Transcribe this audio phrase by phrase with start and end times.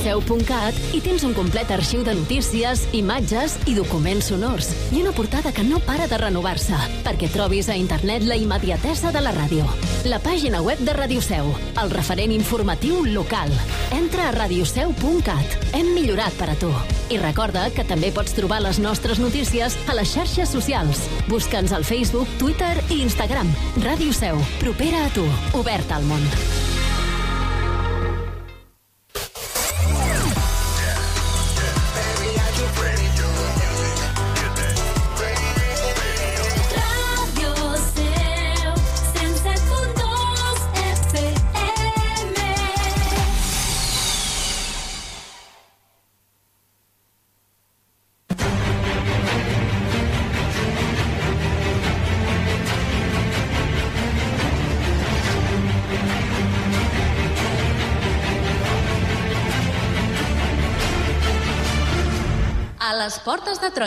[0.00, 4.70] a radioseu.cat i tens un complet arxiu de notícies, imatges i documents sonors.
[4.92, 9.20] I una portada que no para de renovar-se, perquè trobis a internet la immediatesa de
[9.20, 9.66] la ràdio.
[10.04, 11.52] La pàgina web de Radio Seu,
[11.82, 13.50] el referent informatiu local.
[13.92, 15.58] Entra a radioseu.cat.
[15.74, 16.72] Hem millorat per a tu.
[17.10, 21.04] I recorda que també pots trobar les nostres notícies a les xarxes socials.
[21.28, 23.52] Busca'ns al Facebook, Twitter i Instagram.
[23.84, 25.26] Ràdio Seu, propera a tu,
[25.58, 26.24] oberta al món.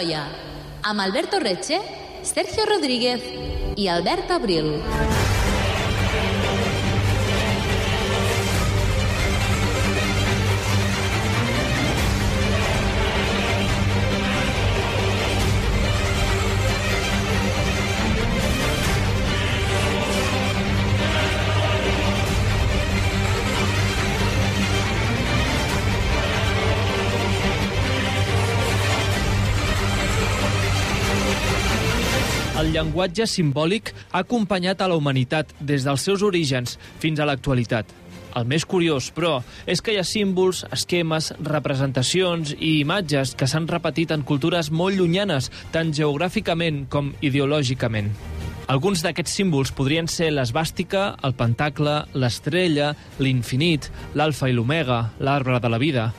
[0.04, 0.24] Troia,
[0.82, 1.80] amb Alberto Reche,
[2.28, 3.24] Sergio Rodríguez
[3.80, 5.23] i Albert Abril.
[32.64, 37.90] El llenguatge simbòlic ha acompanyat a la humanitat des dels seus orígens fins a l'actualitat.
[38.40, 43.68] El més curiós, però, és que hi ha símbols, esquemes, representacions i imatges que s'han
[43.68, 48.14] repetit en cultures molt llunyanes, tant geogràficament com ideològicament.
[48.72, 55.76] Alguns d'aquests símbols podrien ser l'esbàstica, el pentacle, l'estrella, l'infinit, l'alfa i l'omega, l'arbre de
[55.76, 56.14] la vida.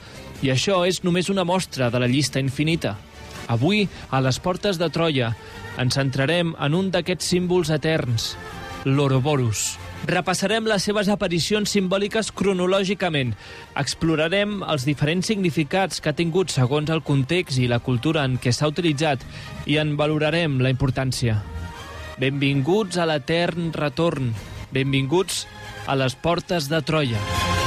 [0.44, 2.98] I això és només una mostra de la llista infinita.
[3.48, 5.34] Avui, a les portes de Troia,
[5.80, 8.34] ens centrarem en un d'aquests símbols eterns,
[8.84, 9.74] l'Ouroboros.
[10.04, 13.32] Repassarem les seves aparicions simbòliques cronològicament.
[13.80, 18.52] Explorarem els diferents significats que ha tingut segons el context i la cultura en què
[18.52, 19.24] s'ha utilitzat
[19.64, 21.40] i en valorarem la importància.
[22.20, 24.34] Benvinguts a l'etern retorn.
[24.76, 25.46] Benvinguts
[25.88, 27.63] a les portes de Troia.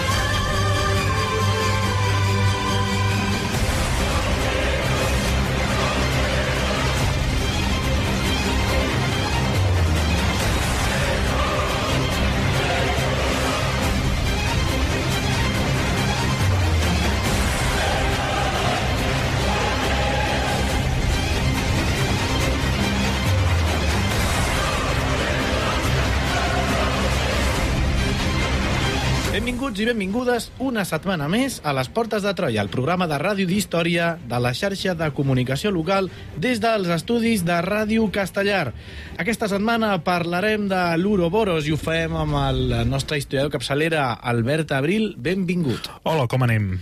[29.88, 34.40] Benvingudes una setmana més a les Portes de Troia, el programa de ràdio d'història de
[34.44, 38.74] la xarxa de comunicació local des dels estudis de Ràdio Castellar.
[39.16, 45.14] Aquesta setmana parlarem de l'Uroboros i ho fem amb el nostre historiador capçalera Albert Abril.
[45.16, 45.88] Benvingut.
[46.04, 46.74] Hola, com anem?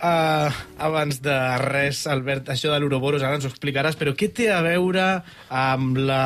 [0.00, 0.50] Uh,
[0.82, 4.64] abans de res, Albert, això de l'Uroboros ara ens ho explicaràs, però què té a
[4.66, 5.06] veure
[5.46, 6.24] amb la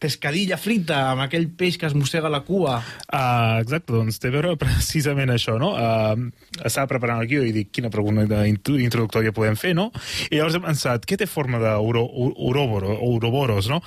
[0.00, 2.78] pescadilla frita, amb aquell peix que es mossega la cua?
[3.06, 5.70] Uh, exacte, doncs té a veure precisament això, no?
[5.76, 6.16] Uh,
[6.62, 9.86] estava preparant el guió i dic quina pregunta introductòria podem fer, no?
[10.30, 13.80] I llavors he pensat, què té forma d'ouroboros, no?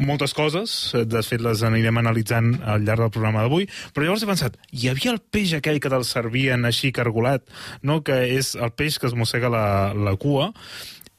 [0.00, 0.70] moltes coses,
[1.06, 4.88] de fet les anirem analitzant al llarg del programa d'avui, però llavors he pensat, hi
[4.88, 7.44] havia el peix aquell que te'l servien així cargolat,
[7.82, 8.00] no?
[8.00, 10.48] que és el peix que es mossega la, la cua,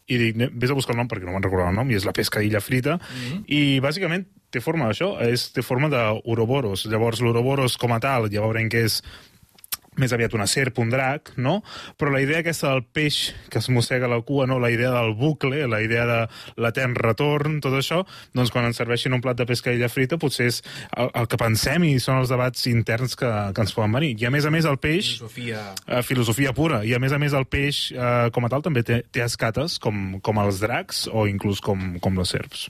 [0.07, 1.95] i dic, "Ne- vés a buscar el nom perquè no me'n recordava el nom, i
[1.95, 2.99] és la pescadilla frita,
[3.47, 5.17] i bàsicament té forma d'això,
[5.53, 6.85] té forma d'ouroboros.
[6.85, 9.01] Llavors, l'ouroboros com a tal, ja veurem que és
[9.99, 11.59] més aviat una serp, un drac, no?
[11.99, 14.59] Però la idea aquesta del peix que es mossega la cua, no?
[14.59, 16.19] la idea del bucle, la idea de
[16.61, 18.03] l'etern retorn, tot això,
[18.35, 20.61] doncs quan ens serveixin un plat de pescadilla frita potser és
[20.97, 24.13] el, el que pensem i són els debats interns que, que ens poden venir.
[24.21, 25.15] I a més a més el peix...
[25.17, 25.65] Filosofia...
[25.87, 26.83] Uh, filosofia pura.
[26.87, 29.79] I a més a més el peix, uh, com a tal, també té, té escates,
[29.83, 32.69] com, com els dracs o inclús com, com les serps.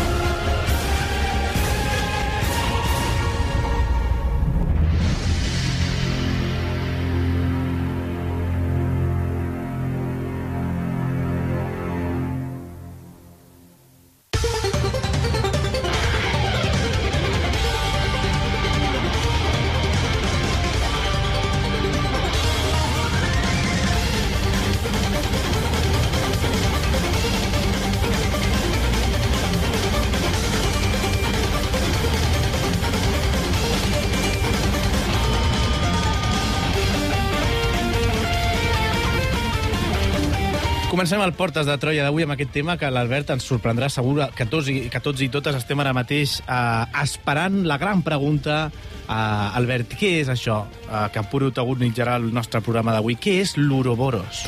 [41.01, 44.45] Comencem el Portes de Troia d'avui amb aquest tema que l'Albert ens sorprendrà segur que
[44.45, 48.67] tots i, que tots i totes estem ara mateix eh, esperant la gran pregunta.
[49.01, 49.15] Eh,
[49.57, 53.17] Albert, què és això eh, que protagonitzarà el nostre programa d'avui?
[53.17, 54.43] Què és l'Uroboros?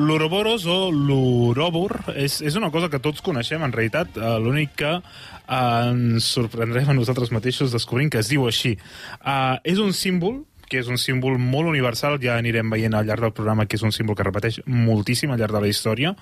[0.00, 4.16] L'Ouroboros o l'Urobor és, és una cosa que tots coneixem, en realitat.
[4.16, 5.52] Uh, L'únic que uh,
[5.90, 8.78] ens sorprendrem a nosaltres mateixos descobrint que es diu així.
[9.20, 10.40] Uh, és un símbol
[10.72, 13.84] que és un símbol molt universal, ja anirem veient al llarg del programa que és
[13.84, 16.14] un símbol que repeteix moltíssim al llarg de la història,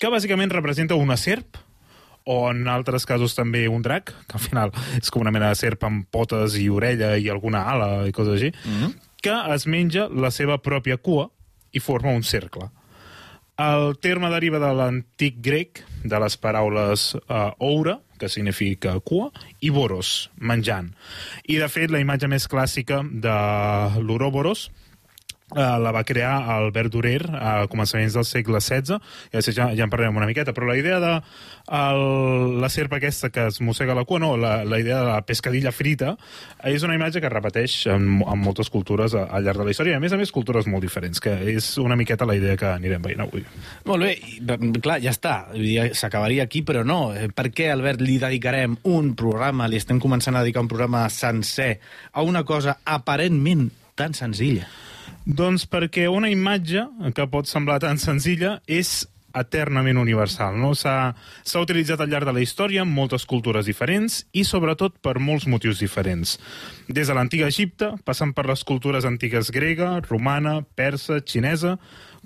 [0.00, 1.60] que bàsicament representa una serp,
[2.24, 5.60] o en altres casos també un drac, que al final és com una mena de
[5.60, 8.94] serp amb potes i orella i alguna ala i coses així, mm -hmm.
[9.20, 11.30] que es menja la seva pròpia cua
[11.72, 12.70] i forma un cercle.
[13.58, 19.30] El terme deriva de l'antic grec, de les paraules uh, oura, que significa cua,
[19.64, 20.92] i boros, menjant.
[21.46, 23.36] I, de fet, la imatge més clàssica de
[24.04, 24.79] l'Ouroboros eh,
[25.54, 29.00] la va crear Albert Durer a començaments del segle XVI,
[29.32, 31.14] ja, ja, ja en parlarem una miqueta, però la idea de
[31.70, 35.20] el, la serpa aquesta que es mossega la cua, no, la, la idea de la
[35.26, 36.16] pescadilla frita,
[36.66, 39.94] és una imatge que es repeteix en, en moltes cultures al llarg de la història,
[39.94, 42.70] i a més a més cultures molt diferents, que és una miqueta la idea que
[42.74, 43.44] anirem veient avui.
[43.88, 44.40] Molt bé, i,
[44.82, 45.36] clar, ja està.
[45.96, 47.00] S'acabaria aquí, però no.
[47.14, 51.06] Eh, Per què, Albert, li dedicarem un programa, li estem començant a dedicar un programa
[51.10, 51.72] sencer
[52.12, 54.68] a una cosa aparentment tan senzilla?
[55.24, 59.04] Doncs perquè una imatge que pot semblar tan senzilla és
[59.36, 60.56] eternament universal.
[60.58, 60.72] No?
[60.74, 61.14] S'ha
[61.62, 65.82] utilitzat al llarg de la història en moltes cultures diferents i sobretot per molts motius
[65.82, 66.36] diferents.
[66.88, 71.76] Des de l'antiga Egipte, passant per les cultures antigues grega, romana, persa, xinesa,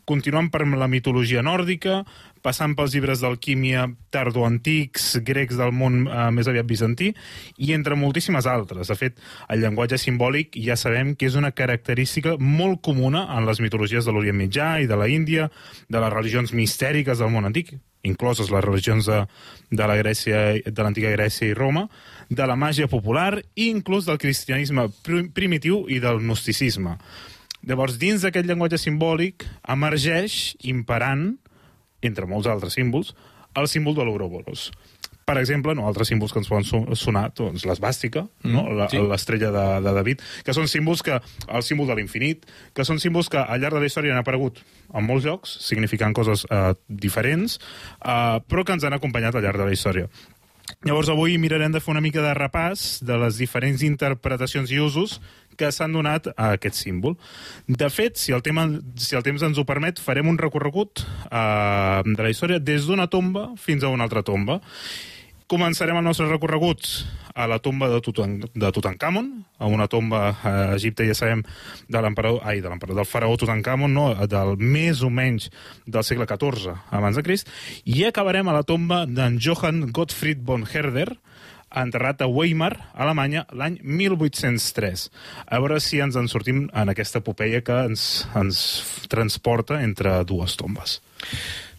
[0.04, 2.02] continuant per la mitologia nòrdica,
[2.44, 7.14] passant pels llibres d'alquímia tardoantics, grecs del món eh, més aviat bizantí,
[7.56, 8.90] i entre moltíssimes altres.
[8.92, 9.16] De fet,
[9.48, 14.12] el llenguatge simbòlic ja sabem que és una característica molt comuna en les mitologies de
[14.12, 15.48] l'Orient Mitjà i de la Índia,
[15.88, 17.72] de les religions mistèriques del món antic,
[18.04, 19.22] incloses les religions de,
[19.72, 21.88] de la Grècia, de l'antiga Grècia i Roma,
[22.28, 26.98] de la màgia popular i inclús del cristianisme prim- primitiu i del gnosticisme.
[27.64, 31.34] Llavors, dins d'aquest llenguatge simbòlic, emergeix, imperant,
[32.04, 33.14] entre molts altres símbols,
[33.56, 34.70] el símbol de l'Ouroboros.
[35.24, 38.66] Per exemple, no, altres símbols que ens poden so- sonar, doncs l'esbàstica, no?
[38.76, 38.98] La- sí.
[39.00, 41.16] l'estrella de, de David, que són símbols que,
[41.48, 42.44] el símbol de l'infinit,
[42.76, 44.60] que són símbols que al llarg de la història han aparegut
[44.92, 47.56] en molts llocs, significant coses eh, diferents,
[48.04, 50.10] eh, però que ens han acompanyat al llarg de la història.
[50.84, 55.18] Llavors, avui mirarem de fer una mica de repàs de les diferents interpretacions i usos
[55.58, 57.16] que s'han donat a aquest símbol.
[57.68, 58.66] De fet, si el, tema,
[59.00, 63.08] si el temps ens ho permet, farem un recorregut eh, de la història des d'una
[63.10, 64.60] tomba fins a una altra tomba.
[65.50, 66.86] Començarem el nostre recorregut
[67.34, 71.42] a la tomba de, Tutan de Tutankamon, a una tomba a Egipte, ja sabem,
[71.90, 74.06] de l'emperador, ai, de l'emperador, del faraó Tutankamon, no?
[74.30, 75.50] del més o menys
[75.84, 77.50] del segle XIV abans de Crist,
[77.84, 81.10] i acabarem a la tomba d'en Johann Gottfried von Herder,
[81.82, 85.08] enterrat a Weimar, Alemanya, l'any 1803.
[85.46, 88.64] A veure si ens en sortim en aquesta epopeia que ens, ens
[89.10, 91.00] transporta entre dues tombes.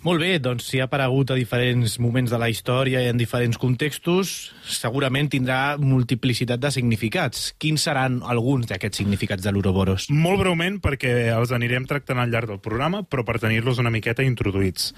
[0.05, 3.57] Molt bé, doncs si ha aparegut a diferents moments de la història i en diferents
[3.57, 4.33] contextos,
[4.69, 7.47] segurament tindrà multiplicitat de significats.
[7.57, 10.05] Quins seran alguns d'aquests significats de l'Uroboros?
[10.13, 14.21] Molt breument, perquè els anirem tractant al llarg del programa, però per tenir-los una miqueta
[14.21, 14.91] introduïts.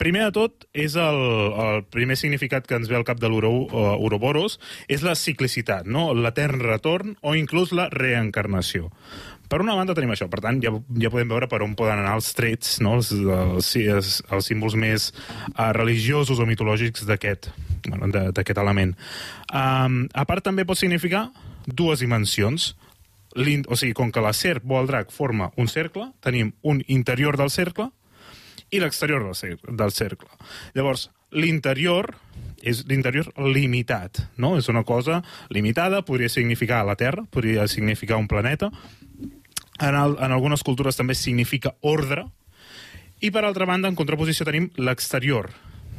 [0.00, 1.18] Primer de tot, és el,
[1.60, 4.56] el primer significat que ens ve al cap de l'Uroboros,
[4.88, 6.14] és la ciclicitat, no?
[6.16, 8.88] l'etern retorn o inclús la reencarnació.
[9.52, 12.14] Per una banda tenim això, per tant, ja, ja podem veure per on poden anar
[12.16, 12.94] els trets, no?
[12.96, 17.50] els, els, els, els símbols més uh, religiosos o mitològics d'aquest
[17.90, 18.08] bueno,
[18.64, 18.96] element.
[19.52, 21.26] Um, a part, també pot significar
[21.66, 22.72] dues dimensions,
[23.36, 27.36] o sigui, com que la serp o el drac forma un cercle, tenim un interior
[27.36, 27.92] del cercle
[28.70, 30.28] i l'exterior del, cer del cercle.
[30.74, 32.12] Llavors, l'interior
[32.62, 34.56] és l'interior limitat, no?
[34.58, 38.70] És una cosa limitada, podria significar la Terra, podria significar un planeta,
[39.80, 42.26] en, el, en algunes cultures també significa ordre,
[43.20, 45.50] i per altra banda, en contraposició tenim l'exterior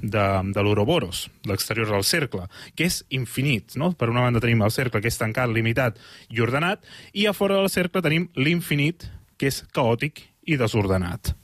[0.02, 3.76] de, de l'Ouroboros, l'exterior del cercle, que és infinit.
[3.78, 3.92] No?
[3.94, 6.00] Per una banda tenim el cercle, que és tancat, limitat
[6.30, 11.36] i ordenat, i a fora del cercle tenim l'infinit, que és caòtic i desordenat.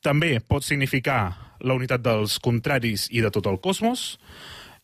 [0.00, 1.20] També pot significar
[1.60, 4.16] la unitat dels contraris i de tot el cosmos,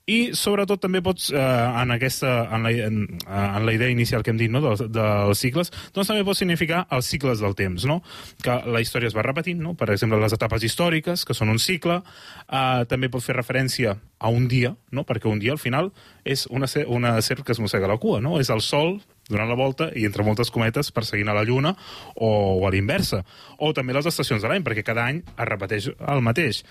[0.06, 1.38] i sobretot també pots, eh,
[1.82, 5.42] en, aquesta, en, la, en, en la idea inicial que hem dit no, dels, dels
[5.42, 7.98] cicles, doncs també pot significar els cicles del temps, no?
[8.42, 9.74] que la història es va repetint, no?
[9.74, 11.98] per exemple, les etapes històriques, que són un cicle,
[12.46, 15.02] eh, també pot fer referència a un dia, no?
[15.08, 15.90] perquè un dia al final
[16.22, 18.38] és una, una serp que es mossega la cua, no?
[18.38, 21.74] és el sol donant la volta i entre moltes cometes perseguint a la Lluna
[22.14, 22.30] o,
[22.60, 23.22] o a l'inversa.
[23.58, 26.62] O també les estacions de l'any, perquè cada any es repeteix el mateix.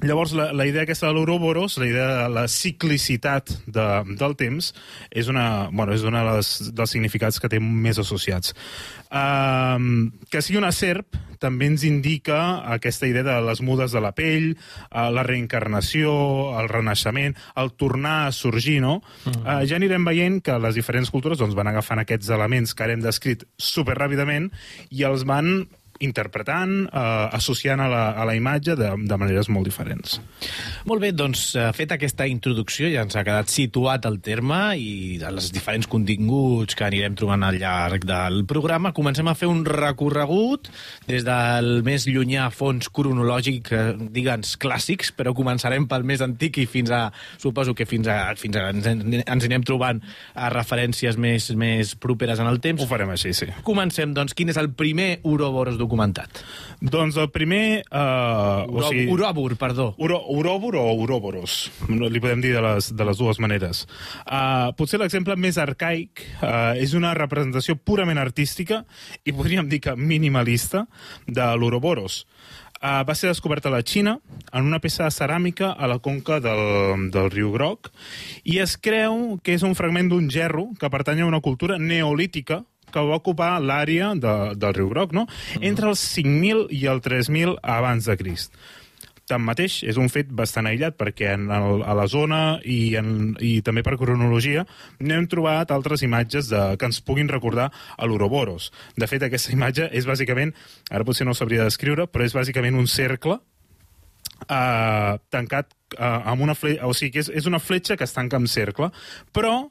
[0.00, 3.86] Llavors, la, la idea aquesta de l'Ouroboros, la idea de la ciclicitat de,
[4.20, 4.70] del temps,
[5.10, 8.54] és una, bueno, és una de les, dels significats que té més associats.
[9.10, 12.38] Um, que sigui una serp també ens indica
[12.74, 16.12] aquesta idea de les mudes de la pell, uh, la reencarnació,
[16.60, 19.00] el renaixement, el tornar a sorgir, no?
[19.26, 22.94] Uh, ja anirem veient que les diferents cultures doncs, van agafant aquests elements que ara
[22.94, 24.50] hem descrit superràpidament
[24.94, 25.66] i els van
[26.04, 30.18] interpretant, eh, associant a la, a la imatge de, de maneres molt diferents.
[30.88, 35.18] Molt bé, doncs, eh, fet aquesta introducció, ja ens ha quedat situat el terme i
[35.28, 38.92] els diferents continguts que anirem trobant al llarg del programa.
[38.96, 40.70] Comencem a fer un recorregut
[41.08, 46.66] des del més llunyà fons cronològic, eh, digue'ns, clàssics, però començarem pel més antic i
[46.70, 50.02] fins a, suposo que fins a, fins a ens, ens anirem trobant
[50.34, 52.82] a referències més, més properes en el temps.
[52.82, 53.50] Ho farem així, sí.
[53.66, 55.87] Comencem, doncs, quin és el primer Ouroboros documentat?
[56.80, 57.82] Doncs el primer...
[57.88, 59.88] Uh, Uro, o sigui, Urobur, perdó.
[59.98, 63.86] Uro, Urobur o Uroboros, no, li podem dir de les, de les dues maneres.
[64.26, 68.84] Uh, potser l'exemple més arcaic uh, és una representació purament artística
[69.24, 70.86] i podríem dir que minimalista
[71.26, 72.24] de l'Uroboros.
[72.78, 74.20] Uh, va ser descoberta a la Xina
[74.52, 77.90] en una peça de ceràmica a la conca del, del riu Groc
[78.46, 82.62] i es creu que és un fragment d'un gerro que pertany a una cultura neolítica
[82.92, 85.26] que va ocupar l'àrea de, del riu Groc, no?
[85.60, 88.54] entre els 5.000 i el 3.000 abans de Crist.
[89.28, 93.58] Tanmateix, és un fet bastant aïllat, perquè en el, a la zona i, en, i
[93.64, 94.64] també per cronologia
[95.02, 98.70] no hem trobat altres imatges de, que ens puguin recordar a l'Ouroboros.
[98.96, 100.54] De fet, aquesta imatge és bàsicament,
[100.88, 103.36] ara potser no ho sabria descriure, però és bàsicament un cercle
[104.48, 108.16] eh, tancat eh, amb una fletxa, o sigui, que és, és una fletxa que es
[108.16, 108.90] tanca amb cercle,
[109.36, 109.68] però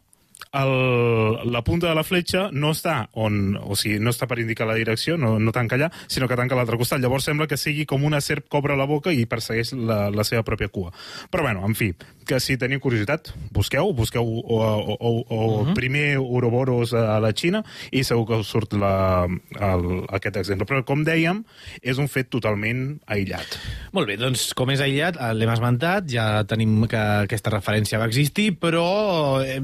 [0.53, 4.67] el, la punta de la fletxa no està on, o sigui, no està per indicar
[4.69, 7.01] la direcció, no, no tanca allà, sinó que tanca a l'altre costat.
[7.03, 10.45] Llavors sembla que sigui com una serp cobra la boca i persegueix la, la seva
[10.47, 10.93] pròpia cua.
[11.31, 11.91] Però bueno, en fi,
[12.27, 15.73] que si teniu curiositat, busqueu, busqueu o, o, o, o uh -huh.
[15.75, 20.65] primer Ouroboros a la Xina i segur que us surt la, el, aquest exemple.
[20.65, 21.43] Però com dèiem,
[21.81, 23.59] és un fet totalment aïllat.
[23.95, 28.07] Molt bé, doncs com és aïllat, eh, l'hem esmentat, ja tenim que aquesta referència va
[28.09, 29.59] existir, però eh,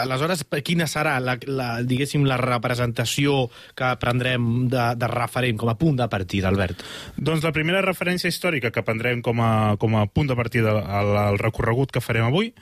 [0.00, 5.76] aleshores quina serà la, la, diguéssim, la representació que prendrem de, de referent com a
[5.78, 6.84] punt de partida, Albert?
[7.16, 11.12] Doncs la primera referència històrica que prendrem com a, com a punt de partida al,
[11.26, 12.52] al recorregut que farem avui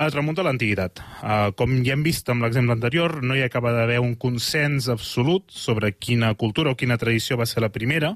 [0.00, 1.00] es remunta a l'antiguitat.
[1.20, 5.50] Uh, com ja hem vist amb l'exemple anterior, no hi acaba d'haver un consens absolut
[5.52, 8.14] sobre quina cultura o quina tradició va ser la primera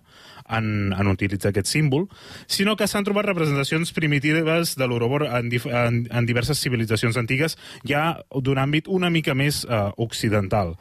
[0.49, 2.09] en, en utilitzar aquest símbol,
[2.47, 8.13] sinó que s'han trobat representacions primitives de l'Orobor en, en, en diverses civilitzacions antigues ja
[8.35, 10.75] d'un àmbit una mica més uh, occidental.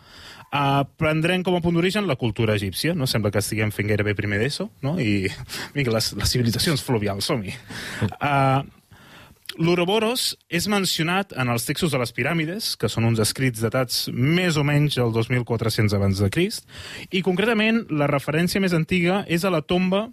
[0.53, 3.08] Uh, prendrem com a punt d'origen la cultura egípcia, no?
[3.10, 5.00] Sembla que estiguem fent gairebé primer d'ESO, no?
[5.01, 5.25] I,
[5.75, 7.55] vinga, les, les civilitzacions fluvials, som-hi.
[8.20, 8.62] Uh,
[9.62, 14.57] L'Ouroboros és mencionat en els textos de les piràmides, que són uns escrits datats més
[14.57, 16.65] o menys al 2400 abans de Crist,
[17.13, 20.07] i concretament la referència més antiga és a la tomba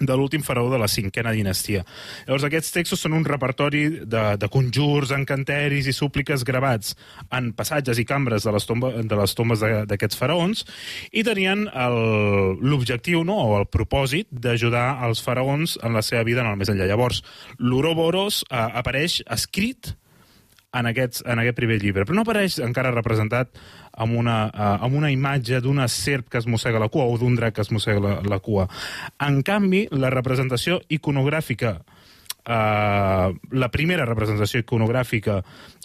[0.00, 1.84] de l'últim faraó de la cinquena dinastia.
[2.26, 6.94] Llavors, aquests textos són un repertori de, de conjurs, encanteris i súpliques gravats
[7.34, 10.64] en passatges i cambres de les, tomba, de les tombes d'aquests faraons
[11.12, 16.50] i tenien l'objectiu no, o el propòsit d'ajudar els faraons en la seva vida en
[16.52, 16.88] el més enllà.
[16.90, 17.22] Llavors,
[17.58, 19.94] l'Ouroboros eh, apareix escrit
[20.78, 23.56] en, aquests, en aquest primer llibre, però no apareix encara representat
[23.96, 27.36] amb una, uh, amb una imatge d'una serp que es mossega la cua o d'un
[27.38, 28.68] drac que es mossega la, la cua.
[29.24, 31.78] En canvi, la representació iconogràfica
[32.46, 35.40] Uh, la primera representació iconogràfica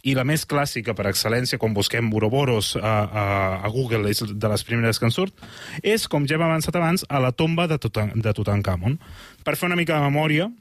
[0.05, 3.23] i la més clàssica per excel·lència quan busquem Ouroboros a, a,
[3.65, 5.41] a Google és de les primeres que en surt
[5.81, 8.99] és, com ja hem avançat abans, a la tomba de, Tutan de Tutankamon.
[9.41, 10.51] Per fer una mica de memòria,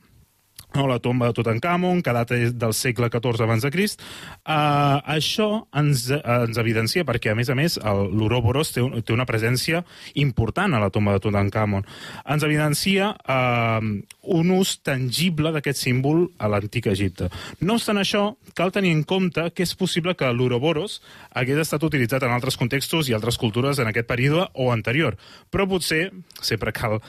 [0.74, 4.02] no, la tomba de Tutankamon, que data del segle XIV abans de Crist.
[4.44, 9.26] Uh, això ens, ens evidencia perquè, a més a més, l'Ouroboros té, un, té una
[9.28, 9.82] presència
[10.22, 11.86] important a la tomba de Tutankamon.
[12.30, 13.80] Ens evidencia uh,
[14.30, 17.30] un ús tangible d'aquest símbol a l'antic Egipte.
[17.60, 18.24] No obstant això,
[18.54, 21.00] cal tenir en compte que és possible que l'Ouroboros
[21.34, 25.16] hagués estat utilitzat en altres contextos i altres cultures en aquest període o anterior.
[25.50, 26.10] Però potser,
[26.42, 27.00] sempre cal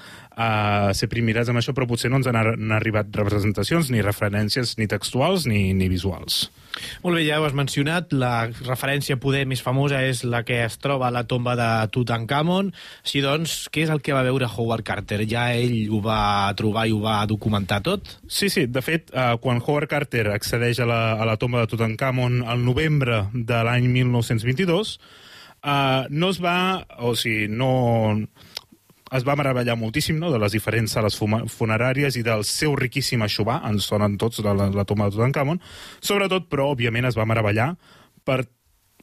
[0.42, 3.92] uh, ser primirats amb això, però potser no ens han, ar- han arribat representacions representacions,
[3.92, 6.50] ni referències ni textuals ni, ni visuals.
[7.04, 10.78] Molt bé, ja ho has mencionat, la referència poder més famosa és la que es
[10.82, 12.72] troba a la tomba de Tutankhamon.
[13.04, 15.22] Així doncs, què és el que va veure Howard Carter?
[15.30, 18.16] Ja ell ho va trobar i ho va documentar tot?
[18.28, 21.72] Sí, sí, de fet, eh, quan Howard Carter accedeix a la, a la tomba de
[21.74, 24.96] Tutankhamon al novembre de l'any 1922,
[25.64, 27.74] eh, no es va, o sigui, no
[29.12, 33.60] es va meravellar moltíssim no, de les diferents sales funeràries i del seu riquíssim aixovar,
[33.68, 35.62] ens sonen tots la, la, la tomba de Tutankhamon,
[36.00, 37.74] sobretot, però, òbviament, es va meravellar
[38.28, 38.44] per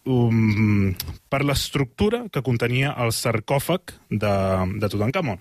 [0.09, 0.95] um,
[1.29, 4.33] per l'estructura que contenia el sarcòfag de,
[4.81, 5.38] de Tutankhamon.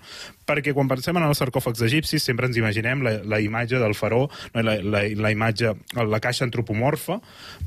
[0.48, 4.26] Perquè quan pensem en els sarcòfags egipcis sempre ens imaginem la, la imatge del faró,
[4.54, 7.18] la, la, la imatge, la caixa antropomorfa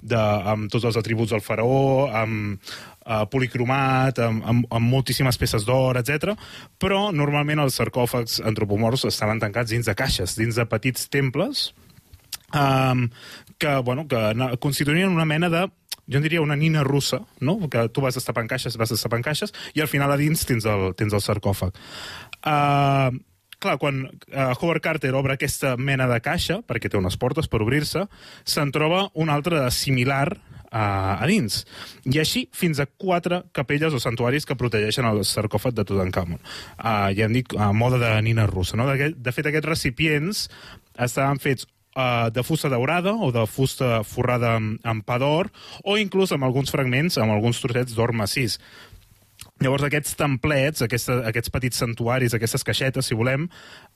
[0.02, 5.66] de, amb tots els atributs del faraó, amb uh, policromat, amb, amb, amb moltíssimes peces
[5.68, 6.36] d'or, etc.
[6.82, 11.72] Però normalment els sarcòfags antropomorfs estaven tancats dins de caixes, dins de petits temples,
[12.54, 13.08] um,
[13.62, 15.68] que, bueno, que constituïen una mena de
[16.12, 17.58] jo en diria una nina russa, no?
[17.72, 20.92] que tu vas destapant caixes, vas destapant caixes, i al final a dins tens el,
[21.00, 21.78] tens el sarcòfag.
[22.42, 23.16] Uh,
[23.62, 27.62] clar, quan uh, Howard Carter obre aquesta mena de caixa, perquè té unes portes per
[27.64, 28.08] obrir-se,
[28.44, 31.62] se'n troba una altra similar uh, a dins.
[32.10, 36.42] I així fins a quatre capelles o santuaris que protegeixen el sarcòfag de Tutankhamon.
[36.76, 38.80] Uh, ja hem dit, a moda de nina russa.
[38.80, 38.90] No?
[38.90, 40.48] De, de fet, aquests recipients
[41.00, 45.52] estaven fets uh, de fusta daurada o de fusta forrada amb, amb pa d'or
[45.84, 48.60] o inclús amb alguns fragments, amb alguns trossets d'or massís.
[49.62, 53.44] Llavors, aquests templets, aquesta, aquests petits santuaris, aquestes caixetes, si volem,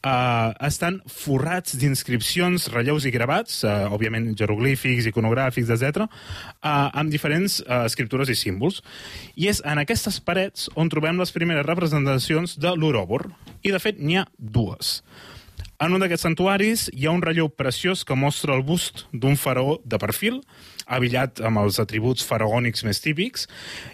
[0.05, 7.63] eh, estan forrats d'inscripcions, relleus i gravats, eh, òbviament jeroglífics, iconogràfics, etc., eh, amb diferents
[7.65, 8.83] eh, escriptures i símbols.
[9.35, 13.31] I és en aquestes parets on trobem les primeres representacions de l'Orobor.
[13.63, 14.99] I, de fet, n'hi ha dues.
[15.75, 19.81] En un d'aquests santuaris hi ha un relleu preciós que mostra el bust d'un faraó
[19.83, 20.39] de perfil,
[20.87, 23.49] abillat amb els atributs faraònics més típics,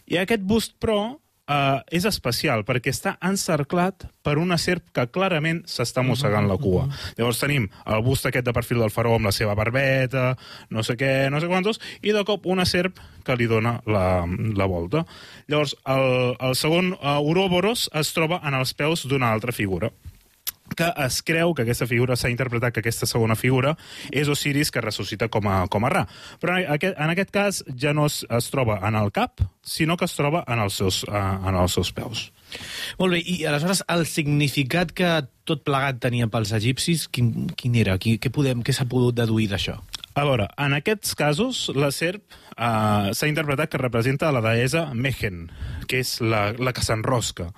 [0.05, 1.15] i aquest bust, però,
[1.49, 6.85] eh, és especial perquè està encerclat per una serp que clarament s'està mossegant la cua.
[7.17, 10.35] Llavors tenim el bust aquest de perfil del faraó amb la seva barbeta,
[10.69, 14.27] no sé què, no sé quantos, i de cop una serp que li dona la,
[14.29, 15.07] la volta.
[15.49, 19.89] Llavors, el, el segon uh, Ouroboros es troba en els peus d'una altra figura
[20.77, 23.75] que es creu que aquesta figura s'ha interpretat que aquesta segona figura
[24.11, 26.05] és Osiris que ressuscita com a, com a Ra.
[26.41, 30.15] Però en aquest, cas ja no es, es troba en el cap, sinó que es
[30.17, 32.29] troba en els seus, uh, en els seus peus.
[32.99, 35.11] Molt bé, i aleshores el significat que
[35.47, 37.97] tot plegat tenia pels egipcis, quin, quin era?
[38.01, 39.77] Qui, què podem, què s'ha pogut deduir d'això?
[40.11, 42.25] A veure, en aquests casos, la serp
[42.57, 45.45] uh, s'ha interpretat que representa la deessa Mehen,
[45.87, 47.51] que és la, la que s'enrosca.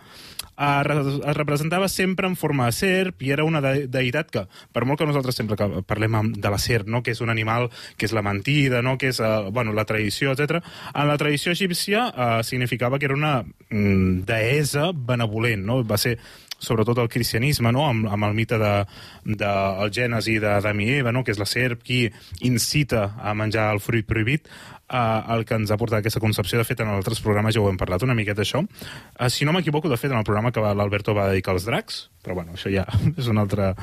[0.54, 5.02] Es representava sempre en forma de serp i era una de deïtat que, per molt
[5.02, 7.02] que nosaltres sempre que parlem de la serp, no?
[7.02, 8.98] que és un animal que és la mentida, no?
[9.02, 10.62] que és uh, bueno, la tradició, etc.
[10.94, 15.82] en la tradició egípcia uh, significava que era una mm, deessa benevolent, no?
[15.84, 16.20] va ser
[16.64, 17.88] sobretot el cristianisme, no?
[17.90, 18.74] amb, amb el mite de,
[19.26, 19.52] de
[19.84, 21.26] el Gènesi d'Adam i Eva, no?
[21.26, 22.06] que és la serp qui
[22.48, 24.48] incita a menjar el fruit prohibit,
[24.94, 26.60] eh, el que ens ha portat aquesta concepció.
[26.62, 28.64] De fet, en altres programes ja ho hem parlat una miqueta, això.
[28.64, 32.06] Eh, si no m'equivoco, de fet, en el programa que l'Alberto va dedicar als dracs,
[32.24, 32.86] però bueno, això ja
[33.20, 33.74] és un altre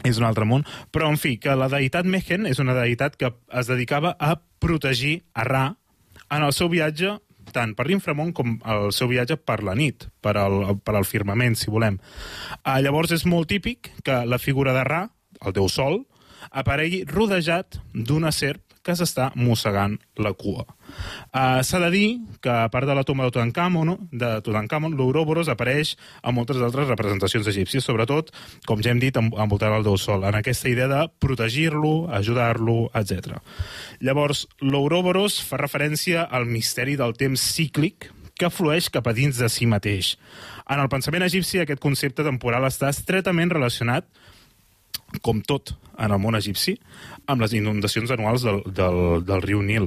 [0.00, 3.28] és un altre món, però en fi, que la deïtat Mehen és una deïtat que
[3.28, 5.64] es dedicava a protegir a Ra
[6.30, 7.18] en el seu viatge
[7.52, 11.56] tant per l'inframont com el seu viatge per la nit, per al, per al firmament,
[11.58, 11.98] si volem.
[12.62, 15.02] Uh, llavors és molt típic que la figura de Ra,
[15.44, 16.04] el déu Sol,
[16.50, 20.62] aparegui rodejat d'una serp que s'està mossegant la cua.
[21.34, 22.06] Uh, S'ha de dir
[22.40, 23.96] que, a part de la tomba de Tutankhamon, no?
[24.10, 28.30] de Tutankhamon l'Ouroboros apareix a moltes altres representacions egípcies, sobretot,
[28.66, 32.88] com ja hem dit, en- envoltant el déu Sol, en aquesta idea de protegir-lo, ajudar-lo,
[32.96, 33.36] etc.
[34.00, 38.08] Llavors, l'Ouroboros fa referència al misteri del temps cíclic
[38.40, 40.14] que flueix cap a dins de si mateix.
[40.70, 44.08] En el pensament egipci, aquest concepte temporal està estretament relacionat
[45.20, 46.78] com tot en el món egipci,
[47.30, 49.86] amb les inundacions anuals del, del, del riu Nil.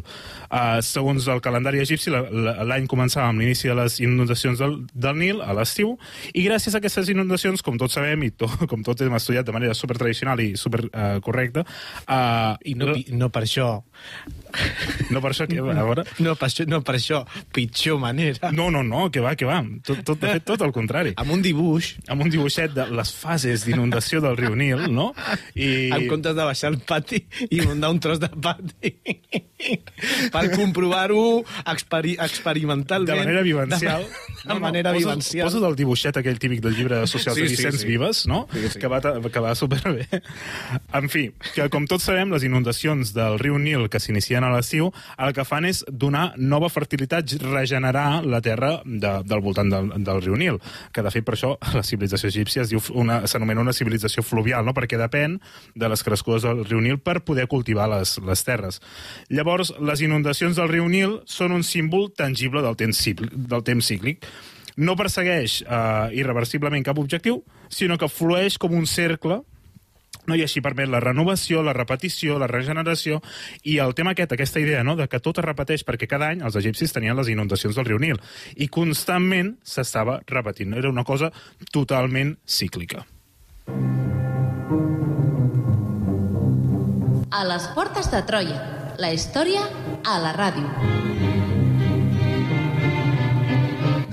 [0.53, 4.77] Uh, segons el calendari egipci, la- la- l'any començava amb l'inici de les inundacions del,
[4.93, 5.95] del Nil, a l'estiu,
[6.33, 9.55] i gràcies a aquestes inundacions, com tots sabem, i to, com tots hem estudiat de
[9.55, 11.65] manera super tradicional i super uh, correcta,
[12.05, 13.71] uh, I no, no per això...
[15.11, 16.05] no per això, que, a veure...
[16.23, 17.23] No per això, no per això,
[17.55, 18.51] pitjor manera.
[18.53, 19.59] No, no, no, que va, que va.
[19.85, 21.15] Tot, tot, de fet, tot el contrari.
[21.21, 25.11] Amb un dibuix, Amb un dibuixet de les fases d'inundació del riu Nil, no?
[25.55, 25.89] I...
[25.95, 28.93] amb en comptes de baixar al pati i muntar un tros de pati
[30.33, 33.07] per comprovar-ho experi experimentalment.
[33.07, 34.03] De manera vivencial.
[34.03, 35.47] De, de manera poses, vivencial.
[35.47, 37.87] Poses el dibuixet aquell típic del llibre social Sí, de sí, Vicenç sí.
[37.87, 38.43] Vives, no?
[38.53, 38.81] Sí, sí.
[38.81, 40.07] Que, va, que va superbé.
[40.93, 44.91] En fi, que com tots sabem, les inundacions del riu Nil que s'inicien a l'estiu
[45.17, 50.21] el que fan és donar nova fertilitat, regenerar la terra de, del voltant del, del
[50.23, 50.59] riu Nil,
[50.93, 54.75] que de fet per això la civilització egípcia s'anomena una civilització fluvial, no?
[54.75, 55.39] perquè depèn
[55.75, 58.81] de les crescudes del riu Nil per poder cultivar les, les terres.
[59.29, 63.93] Llavors, les inundacions del riu Nil són un símbol tangible del temps, cíclic, del temps
[63.93, 64.27] cíclic.
[64.75, 69.43] No persegueix eh, irreversiblement cap objectiu, sinó que flueix com un cercle
[70.25, 70.35] no?
[70.35, 73.21] i així permet la renovació, la repetició, la regeneració,
[73.63, 74.95] i el tema aquest, aquesta idea no?
[74.99, 78.01] de que tot es repeteix, perquè cada any els egipcis tenien les inundacions del riu
[78.01, 78.21] Nil,
[78.55, 80.77] i constantment s'estava repetint.
[80.79, 81.31] Era una cosa
[81.71, 83.05] totalment cíclica.
[87.33, 88.61] A les portes de Troia.
[89.01, 89.65] La història
[90.05, 90.69] a la ràdio.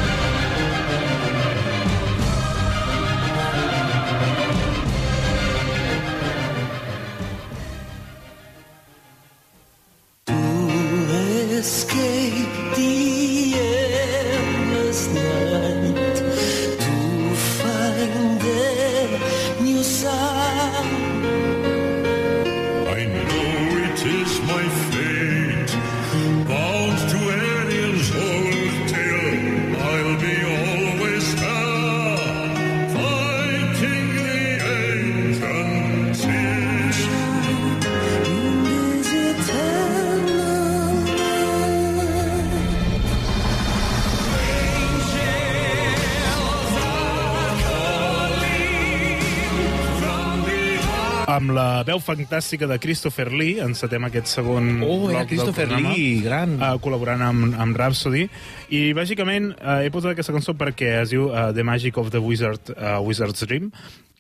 [52.14, 56.56] fantàstica de Christopher Lee, encetem aquest segon Oh, bloc del Christopher programa, Lee, gran.
[56.62, 58.28] Uh, col·laborant amb, amb Rhapsody.
[58.70, 62.22] I, bàsicament, uh, he posat aquesta cançó perquè es diu uh, The Magic of the
[62.24, 63.72] Wizard, uh, Wizard's Dream,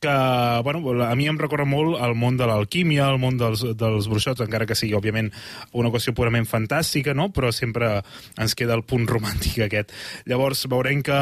[0.03, 0.13] que,
[0.65, 4.43] bueno, a mi em recorda molt el món de l'alquímia, el món dels, dels bruixots,
[4.43, 5.31] encara que sigui, òbviament,
[5.79, 7.29] una qüestió purament fantàstica, no?
[7.33, 7.95] però sempre
[8.37, 9.93] ens queda el punt romàntic aquest.
[10.29, 11.17] Llavors, veurem que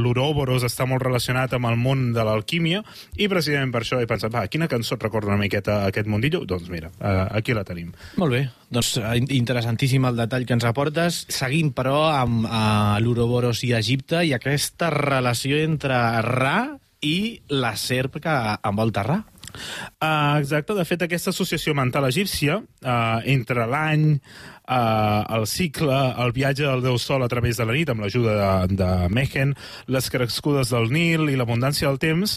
[0.00, 2.84] l'Ouroboros està molt relacionat amb el món de l'alquímia,
[3.18, 6.44] i precisament per això he pensat, va, quina cançó et recorda una miqueta aquest mundillo?
[6.46, 6.92] Doncs mira,
[7.30, 7.90] aquí la tenim.
[8.20, 11.24] Molt bé, doncs eh, in- interessantíssim el detall que ens aportes.
[11.32, 16.58] Seguim, però, amb uh, l'Uroboros i Egipte i aquesta relació entre Ra
[17.00, 19.20] i la serp que envolta Ra.
[19.50, 26.34] Uh, exacte, de fet aquesta associació mental egípcia uh, entre l'any, uh, el cicle, el
[26.36, 29.56] viatge del Déu Sol a través de la nit amb l'ajuda de, de Mehen,
[29.90, 32.36] les crescudes del Nil i l'abundància del temps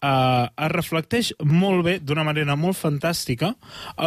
[0.00, 3.52] uh, es reflecteix molt bé, d'una manera molt fantàstica,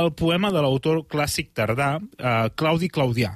[0.02, 3.36] el poema de l'autor clàssic tardà, uh, Claudi Claudià,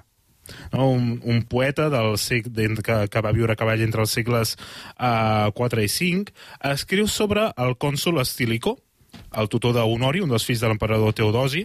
[0.73, 0.89] no?
[0.91, 4.55] un, un poeta del sec, d'en- que, que va viure a cavall entre els segles
[4.99, 6.33] uh, 4 i 5,
[6.73, 8.77] escriu sobre el cònsul Estilico,
[9.37, 11.63] el tutor d'Honori, un dels fills de l'emperador Teodosi.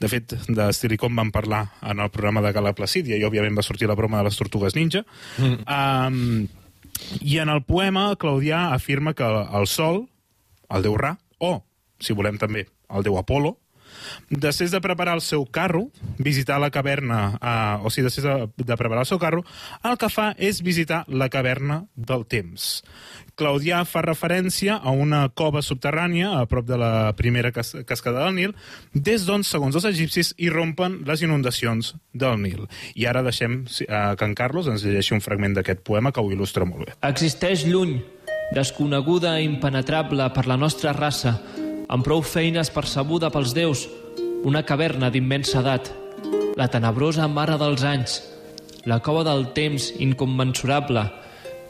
[0.00, 3.64] De fet, d'Estilicó en van parlar en el programa de Gala Placídia i, òbviament, va
[3.64, 5.02] sortir la broma de les tortugues ninja.
[5.40, 5.64] Mm.
[5.64, 6.48] Um,
[7.24, 10.02] I en el poema, Claudià afirma que el sol,
[10.68, 11.62] el déu Ra, o,
[12.00, 13.56] si volem també, el déu Apolo,
[14.30, 18.76] després de preparar el seu carro, visitar la caverna, eh, o sigui, després de, de
[18.76, 19.44] preparar el seu carro,
[19.84, 22.80] el que fa és visitar la caverna del temps.
[23.40, 28.36] Claudià fa referència a una cova subterrània a prop de la primera cas cascada del
[28.36, 28.54] Nil,
[28.92, 32.66] des d'on, segons els egipcis, irrompen les inundacions del Nil.
[32.94, 36.32] I ara deixem eh, que en Carlos ens llegeixi un fragment d'aquest poema que ho
[36.32, 36.98] il·lustra molt bé.
[37.08, 37.98] Existeix lluny,
[38.54, 41.38] desconeguda i impenetrable per la nostra raça,
[41.90, 43.88] amb prou feines percebuda pels déus,
[44.46, 45.90] una caverna d'immensa edat,
[46.54, 48.20] la tenebrosa mare dels anys,
[48.86, 51.02] la cova del temps incommensurable,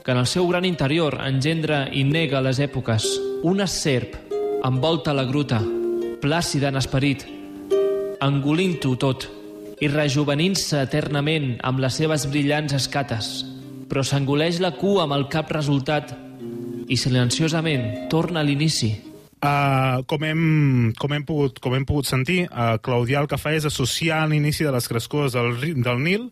[0.04, 3.06] que en el seu gran interior engendra i nega les èpoques.
[3.48, 4.16] Una serp
[4.64, 5.60] envolta la gruta,
[6.20, 7.24] plàcida en esperit,
[8.20, 9.28] engolint-ho tot
[9.80, 13.30] i rejuvenint-se eternament amb les seves brillants escates,
[13.88, 16.12] però s'engoleix la cua amb el cap resultat
[16.90, 19.09] i silenciosament torna a l'inici.
[19.40, 23.54] Uh, com, hem, com, hem pogut, com hem pogut sentir, uh, Claudià el que fa
[23.56, 26.26] és associar l'inici de les crescudes del, del Nil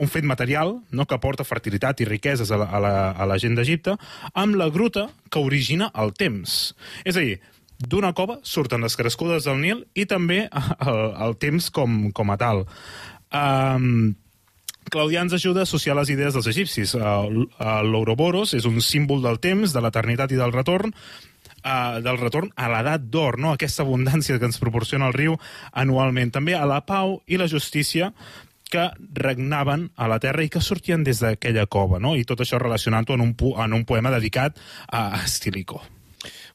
[0.00, 3.36] un fet material no, que porta fertilitat i riqueses a la, a la, a la
[3.38, 3.94] gent d'Egipte,
[4.32, 6.72] amb la gruta que origina el temps.
[7.04, 7.36] És a dir,
[7.80, 10.46] d'una cova surten les crescudes del Nil i també
[10.88, 12.64] el, el temps com, com a tal.
[13.30, 14.16] Um,
[14.90, 16.96] Claudià ens ajuda a associar les idees dels egipcis.
[16.96, 20.90] Eh, eh, L'Ouroboros és un símbol del temps, de l'eternitat i del retorn,
[21.64, 23.54] eh, del retorn a l'edat d'or, no?
[23.54, 25.38] aquesta abundància que ens proporciona el riu
[25.72, 26.32] anualment.
[26.34, 28.12] També a la pau i la justícia
[28.70, 32.14] que regnaven a la terra i que sortien des d'aquella cova, no?
[32.16, 35.82] i tot això relacionant-ho en, un, en un poema dedicat a Estilico.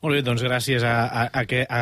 [0.06, 1.80] Molt bé, doncs gràcies a, a, a,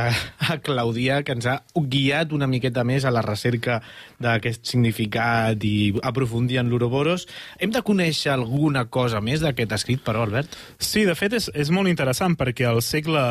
[0.47, 3.81] a, Claudia, que ens ha guiat una miqueta més a la recerca
[4.23, 7.25] d'aquest significat i aprofundir en l'Uroboros.
[7.59, 10.55] Hem de conèixer alguna cosa més d'aquest escrit, però, Albert?
[10.79, 13.25] Sí, de fet és, és molt interessant perquè al segle...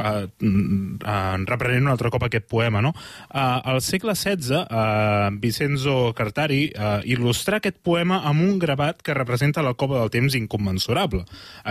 [0.00, 2.94] Eh, eh, reprenent un altre cop aquest poema, no?
[2.96, 9.20] Eh, al segle XVI, eh, Vincenzo Cartari eh, il·lustrà aquest poema amb un gravat que
[9.20, 11.26] representa la cova del temps incommensurable.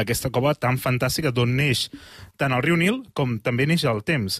[0.06, 1.88] Aquesta cova tan fantàstica d'on neix
[2.40, 4.40] tant el riu Nil com també neix el temps.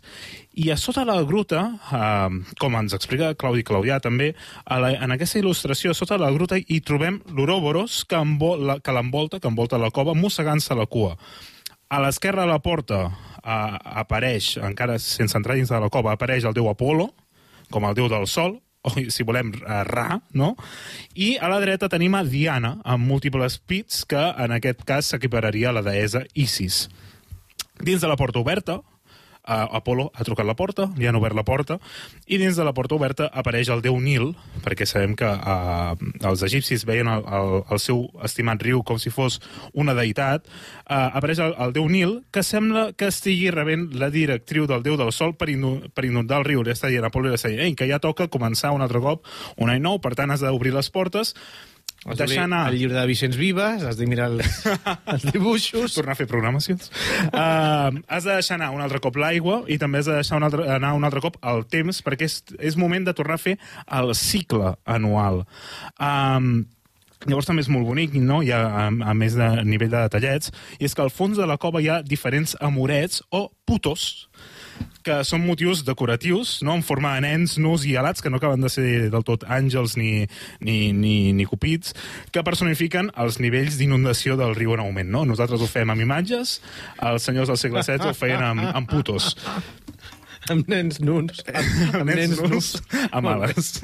[0.60, 4.34] I a sota la gruta, eh, com ens explica Claudi Claudià també,
[4.66, 8.20] a la, en aquesta il·lustració, sota la gruta hi trobem l'Ouroboros que,
[8.84, 11.16] que l'envolta, que envolta la cova, mossegant-se la cua.
[11.90, 16.46] A l'esquerra de la porta eh, apareix, encara sense entrar dins de la cova, apareix
[16.46, 17.10] el déu Apolo,
[17.74, 20.56] com el déu del sol, o si volem, eh, Ra, no?
[21.16, 25.70] I a la dreta tenim a Diana, amb múltiples pits, que en aquest cas s'equipararia
[25.70, 26.88] a la deessa Isis.
[27.80, 28.82] Dins de la porta oberta,
[29.50, 31.80] uh, Apolo ha trucat la porta, li han obert la porta,
[32.28, 34.34] i dins de la porta oberta apareix el déu Nil,
[34.66, 35.96] perquè sabem que uh,
[36.28, 39.40] els egipcis veien el, el, el seu estimat riu com si fos
[39.74, 40.46] una deïtat,
[40.86, 45.00] uh, apareix el, el déu Nil, que sembla que estigui rebent la directriu del déu
[45.00, 46.64] del sol per, inu per inundar el riu.
[46.64, 49.02] Li està dient a Apolo, li està dient, Ei, que ja toca començar un altre
[49.04, 49.26] cop
[49.58, 51.34] un any nou, per tant has d'obrir les portes,
[52.06, 52.62] Has de deixar anar...
[52.72, 54.62] El llibre de Vicenç Vives, has de mirar els,
[55.14, 55.98] els dibuixos...
[55.98, 56.88] tornar a fer programacions.
[57.28, 60.48] Uh, has de deixar anar un altre cop l'aigua i també has de deixar un
[60.48, 62.40] altre, anar un altre cop el temps perquè és,
[62.72, 63.58] és moment de tornar a fer
[64.00, 65.44] el cicle anual.
[66.00, 66.68] Um,
[67.28, 68.38] Llavors també és molt bonic, no?
[68.40, 71.44] hi ha, a, a més de nivell de detallets, i és que al fons de
[71.50, 74.29] la cova hi ha diferents amorets o putos,
[75.10, 76.76] que són motius decoratius, no?
[76.78, 79.98] en forma de nens nus i alats, que no acaben de ser del tot àngels
[79.98, 80.28] ni,
[80.62, 81.96] ni, ni, ni cupids,
[82.34, 85.10] que personifiquen els nivells d'inundació del riu en augment.
[85.10, 85.26] No?
[85.26, 86.60] Nosaltres ho fem amb imatges,
[87.10, 89.34] els senyors del segle XVI ho feien amb, amb putos.
[90.54, 91.42] amb nens nuns.
[91.50, 92.70] Amb, amb nens, nus.
[93.12, 93.52] amb Molt bé.
[93.52, 93.72] ales.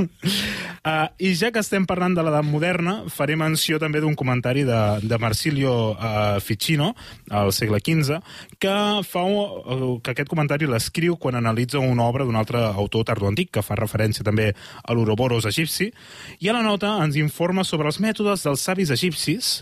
[0.85, 4.81] Uh, I ja que estem parlant de l'edat moderna, faré menció també d'un comentari de,
[5.01, 6.91] de Marsilio uh, Ficino,
[7.33, 8.19] al segle XV,
[8.61, 13.07] que, fa un, uh, que aquest comentari l'escriu quan analitza una obra d'un altre autor
[13.09, 15.89] tardoantic, que fa referència també a l'Ouroboros egipci,
[16.37, 19.55] i a la nota ens informa sobre els mètodes dels savis egipcis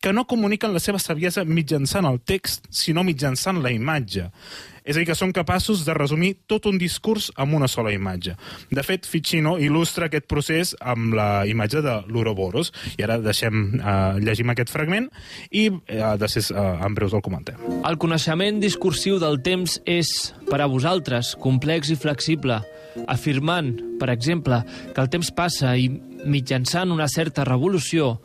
[0.00, 4.30] que no comuniquen la seva saviesa mitjançant el text, sinó mitjançant la imatge.
[4.80, 8.32] És a dir, que són capaços de resumir tot un discurs amb una sola imatge.
[8.72, 12.72] De fet, Ficino il·lustra aquest procés amb la imatge de l'Ouroboros.
[12.96, 13.92] I ara deixem, eh,
[14.24, 15.10] llegim aquest fragment
[15.50, 17.60] i eh, després eh, en breus el comentem.
[17.84, 22.62] El coneixement discursiu del temps és, per a vosaltres, complex i flexible,
[23.06, 25.90] afirmant, per exemple, que el temps passa i,
[26.24, 28.16] mitjançant una certa revolució,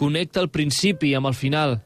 [0.00, 1.78] connecta el principi amb el final.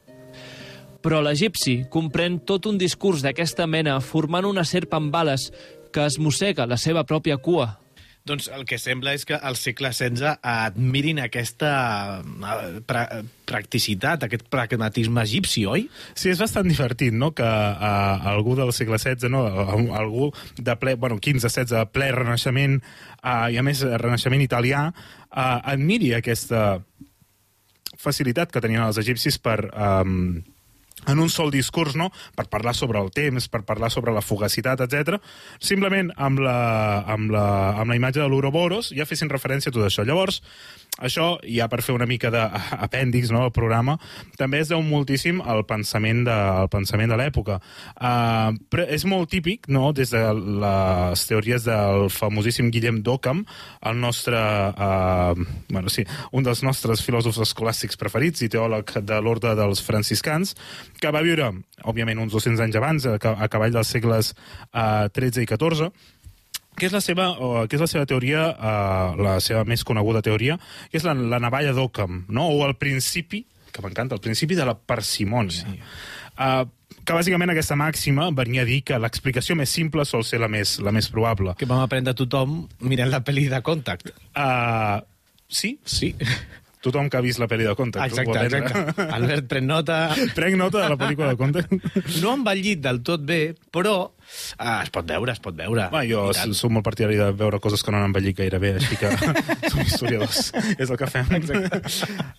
[1.05, 5.51] Però l'egipci comprèn tot un discurs d'aquesta mena formant una serp amb bales
[5.93, 7.75] que es mossega la seva pròpia cua.
[8.25, 11.73] Doncs el que sembla és que al segle XVI admirin aquesta
[12.25, 13.03] eh, pra
[13.45, 15.83] practicitat, aquest pragmatisme egipci, oi?
[16.17, 20.73] Sí, és bastant divertit, no?, que uh, algú del segle XVI, no?, uh, algú de
[20.81, 22.79] ple, bueno, 15-16, ple renaixement,
[23.21, 26.79] uh, i a més renaixement italià, uh, admiri aquesta
[28.05, 29.59] facilitat que tenien els egipcis per...
[29.73, 30.43] Um,
[31.05, 34.81] en un sol discurs, no?, per parlar sobre el temps, per parlar sobre la fugacitat,
[34.85, 35.19] etc.
[35.59, 36.57] simplement amb la,
[37.15, 37.45] amb la,
[37.81, 40.05] amb la imatge de l'Ouroboros ja fessin referència a tot això.
[40.07, 40.41] Llavors,
[41.03, 43.97] això, ja per fer una mica d'apèndix no, al programa,
[44.39, 47.59] també es deu moltíssim al pensament de, al pensament de l'època.
[47.95, 53.43] Uh, però és molt típic, no?, des de les teories del famosíssim Guillem d'Occam,
[53.89, 59.55] el nostre, uh, bueno, sí, un dels nostres filòsofs escolàstics preferits i teòleg de l'ordre
[59.59, 60.55] dels franciscans,
[61.01, 61.51] que va viure,
[61.83, 64.33] òbviament, uns 200 anys abans, a, a cavall dels segles
[64.71, 65.91] uh, 13 i 14,
[66.75, 70.23] que és la seva, o, que és la seva teoria, uh, la seva més coneguda
[70.25, 70.57] teoria,
[70.91, 72.49] que és la, la navalla d'Occam, no?
[72.51, 75.65] o el principi, que m'encanta, el principi de la parsimònia.
[75.65, 75.79] Sí.
[76.35, 76.65] Uh,
[77.05, 80.79] que bàsicament aquesta màxima venia a dir que l'explicació més simple sol ser la més,
[80.81, 81.53] la més probable.
[81.59, 84.09] Que vam aprendre tothom mirant la pel·li de Contact.
[84.33, 85.03] Uh,
[85.45, 85.75] sí?
[85.85, 86.15] Sí.
[86.85, 88.13] Tothom que ha vist la pel·li de Contact.
[88.13, 89.05] Exacte, exacte.
[89.17, 89.99] Albert, pren nota.
[90.37, 91.73] Prenc nota de la pel·lícula de Contact.
[92.21, 93.39] No ha envellit del tot bé,
[93.73, 93.95] però
[94.57, 95.87] Ah, es pot veure, es pot veure.
[95.93, 98.97] Va, jo soc molt partidari de veure coses que no han envellit gaire bé, així
[98.99, 99.11] que
[99.71, 100.51] som historiadors.
[100.77, 101.29] És el que fem.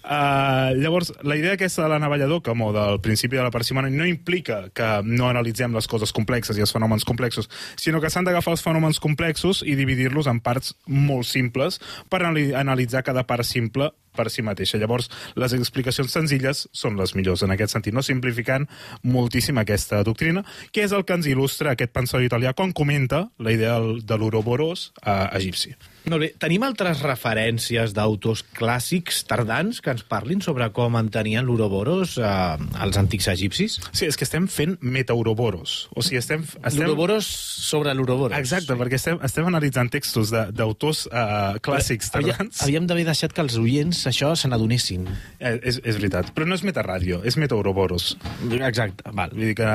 [0.07, 3.91] Uh, llavors, la idea aquesta de la navalla d'oca, o del principi de la parsimònia,
[3.93, 8.27] no implica que no analitzem les coses complexes i els fenòmens complexos, sinó que s'han
[8.27, 13.45] d'agafar els fenòmens complexos i dividir-los en parts molt simples per anali- analitzar cada part
[13.47, 14.79] simple per si mateixa.
[14.81, 18.65] Llavors, les explicacions senzilles són les millors en aquest sentit, no simplificant
[19.05, 20.41] moltíssim aquesta doctrina,
[20.73, 24.91] que és el que ens il·lustra aquest pensador italià quan comenta la idea de l'Ouroboros
[25.05, 25.77] eh, egipci.
[26.07, 26.29] Molt bé.
[26.39, 32.99] Tenim altres referències d'autors clàssics tardans que ens parlin sobre com entenien l'Ouroboros eh, els
[33.01, 33.81] antics egipcis?
[33.91, 35.89] Sí, és que estem fent metauroboros.
[35.99, 36.45] O sigui, estem...
[36.61, 36.85] estem...
[36.85, 38.37] L'Ouroboros sobre l'Ouroboros.
[38.39, 42.63] Exacte, perquè estem, estem analitzant textos de- d'autors uh, clàssics Havia- tardans.
[42.63, 45.09] Havíem d'haver deixat que els oients això se n'adonessin.
[45.41, 48.13] Eh, és, és veritat, però no és metaràdio, és metauroboros.
[48.61, 49.35] Exacte, val.
[49.35, 49.75] Vull dir que...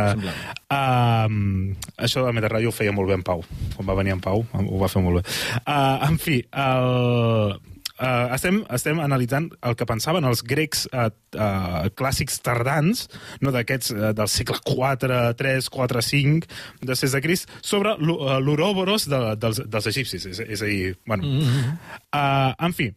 [0.71, 3.43] Uh, això de Metarràdio ho feia molt bé en Pau.
[3.75, 5.27] Quan va venir en Pau, ho va fer molt bé.
[5.65, 7.59] Uh, en fi, el...
[8.01, 13.03] Uh, estem, estem analitzant el que pensaven els grecs uh, uh, clàssics tardans,
[13.45, 19.05] no d'aquests uh, del segle 4, 3, 4, 5 després de Crist, sobre l'U- l'Ouroboros
[19.11, 20.25] de, dels, dels egipcis.
[20.31, 21.29] És, és a dir, bueno...
[21.29, 21.77] Mm -hmm.
[22.09, 22.89] uh, en fi,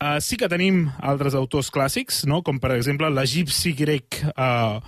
[0.00, 2.38] Uh, sí que tenim altres autors clàssics, no?
[2.40, 4.80] com per exemple l'egipci grec uh,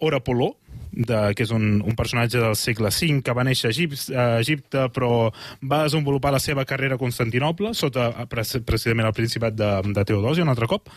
[0.00, 0.54] Orapoló,
[0.98, 4.26] de, que és un, un personatge del segle V que va néixer a Egipte, a
[4.42, 5.30] Egipte però
[5.62, 10.42] va desenvolupar la seva carrera a Constantinople sota pre- precisament el principat de, de Teodosi
[10.42, 10.90] un altre cop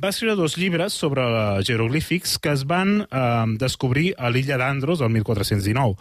[0.00, 1.24] va escriure dos llibres sobre
[1.62, 5.98] jeroglífics que es van eh, descobrir a l'illa d'Andros el 1419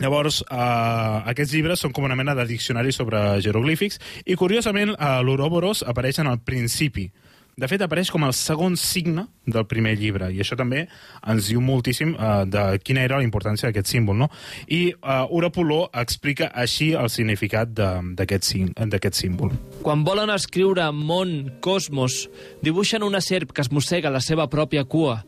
[0.00, 5.16] Llavors, eh, aquests llibres són com una mena de diccionari sobre jeroglífics i, curiosament, eh,
[5.26, 7.10] l'Ouroboros apareix en el principi.
[7.58, 10.84] De fet, apareix com el segon signe del primer llibre, i això també
[11.28, 14.16] ens diu moltíssim eh, de quina era la importància d'aquest símbol.
[14.22, 14.30] No?
[14.68, 19.52] I eh, Orapoló explica així el significat d'aquest símbol.
[19.82, 22.28] Quan volen escriure món, cosmos,
[22.62, 25.20] dibuixen una serp que es mossega la seva pròpia cua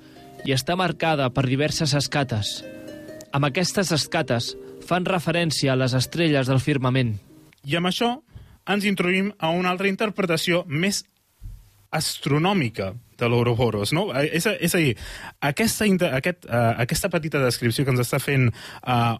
[0.46, 2.62] i està marcada per diverses escates.
[3.32, 4.52] Amb aquestes escates
[4.86, 7.16] fan referència a les estrelles del firmament.
[7.64, 8.16] I amb això
[8.68, 11.02] ens introduïm a una altra interpretació més
[11.92, 14.08] astronòmica de l'Ouroboros, no?
[14.16, 14.94] Eh, És, a- és a dir,
[15.40, 15.84] aquesta,
[16.16, 18.48] aquest, uh, aquesta petita descripció que ens està fent
[18.82, 19.18] uh,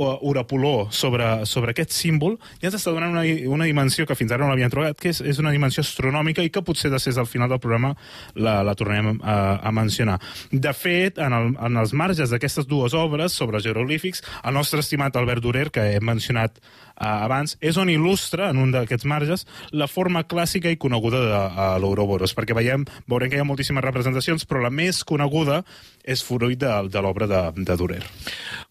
[0.00, 4.46] Orapoló sobre, sobre aquest símbol ja ens està donant una, una dimensió que fins ara
[4.46, 7.50] no l'havíem trobat, que és, és una dimensió astronòmica i que potser després al final
[7.52, 7.90] del programa
[8.38, 10.16] la, la tornem a, a mencionar.
[10.52, 15.18] De fet, en, el, en els marges d'aquestes dues obres sobre jeroglífics, el nostre estimat
[15.20, 16.62] Albert Durer, que hem mencionat
[17.00, 21.70] abans, és on il·lustra, en un d'aquests marges, la forma clàssica i coneguda de uh,
[21.80, 25.62] l'Ouroboros, perquè veiem, veurem que hi ha moltíssimes representacions, però la més coneguda
[26.04, 28.02] és fruit de, de l'obra de, de Durer.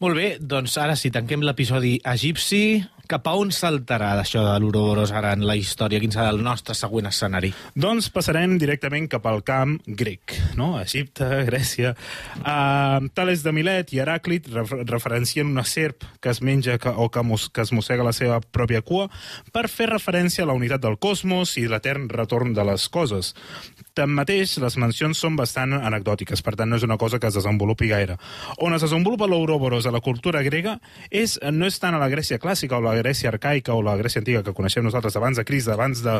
[0.03, 2.63] Molt bé, doncs ara sí, tanquem l'episodi egipci.
[3.09, 5.97] Cap a on saltarà això de l'Ouroboros ara en la història?
[5.97, 7.49] Quin serà el nostre següent escenari?
[7.73, 10.75] Doncs passarem directament cap al camp grec, no?
[10.77, 11.95] Egipte, Grècia...
[12.43, 17.09] Uh, Tales de Milet i Heràclit refer referencien una serp que es menja que, o
[17.09, 19.07] que, mos que es mossega la seva pròpia cua
[19.55, 23.33] per fer referència a la unitat del cosmos i l'etern retorn de les coses.
[23.99, 27.89] Tanmateix, les mencions són bastant anecdòtiques, per tant no és una cosa que es desenvolupi
[27.91, 28.15] gaire.
[28.63, 30.77] On es desenvolupa l'Ouroboros a la cultura grega
[31.11, 34.23] és, no és tant a la Grècia clàssica o la Grècia arcaica o la Grècia
[34.23, 36.15] antiga que coneixem nosaltres abans de Crist, abans de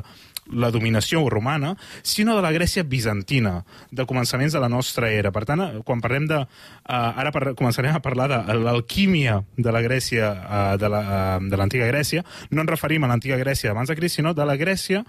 [0.52, 5.32] la dominació romana, sinó de la Grècia bizantina, de començaments de la nostra era.
[5.32, 6.44] Per tant, quan parlem de...
[6.90, 11.04] Uh, ara par començarem a parlar de l'alquímia de la Grècia, uh, de la,
[11.38, 14.58] uh, l'antiga Grècia, no ens referim a l'antiga Grècia abans de Crist, sinó de la
[14.60, 15.06] Grècia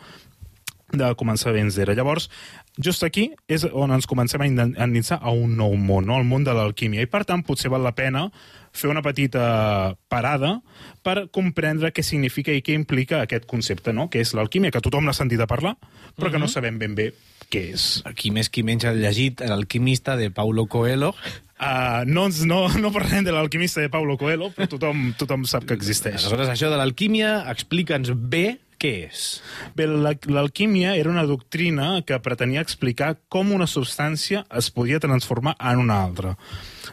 [0.93, 1.95] de començaments d'era.
[1.95, 2.29] Llavors,
[2.83, 4.49] just aquí és on ens comencem a
[4.85, 6.19] endinsar a un nou món, no?
[6.19, 7.03] el món de l'alquímia.
[7.05, 8.29] I, per tant, potser val la pena
[8.73, 10.61] fer una petita parada
[11.03, 14.09] per comprendre què significa i què implica aquest concepte, no?
[14.11, 15.77] que és l'alquímia, que tothom n'ha sentit a parlar,
[16.17, 17.11] però que no sabem ben bé
[17.51, 17.87] què és.
[18.15, 21.15] Qui més qui menys ha llegit l'alquimista de Paulo Coelho.
[21.61, 25.67] Uh, no, ens- no, no parlem de l'alquimista de Paulo Coelho, però tothom, tothom sap
[25.69, 26.23] que existeix.
[26.23, 29.43] Aleshores, això de l'alquímia, explica'ns bé què és.
[29.77, 35.55] Bé, la- l'alquímia era una doctrina que pretenia explicar com una substància es podia transformar
[35.61, 36.37] en una altra.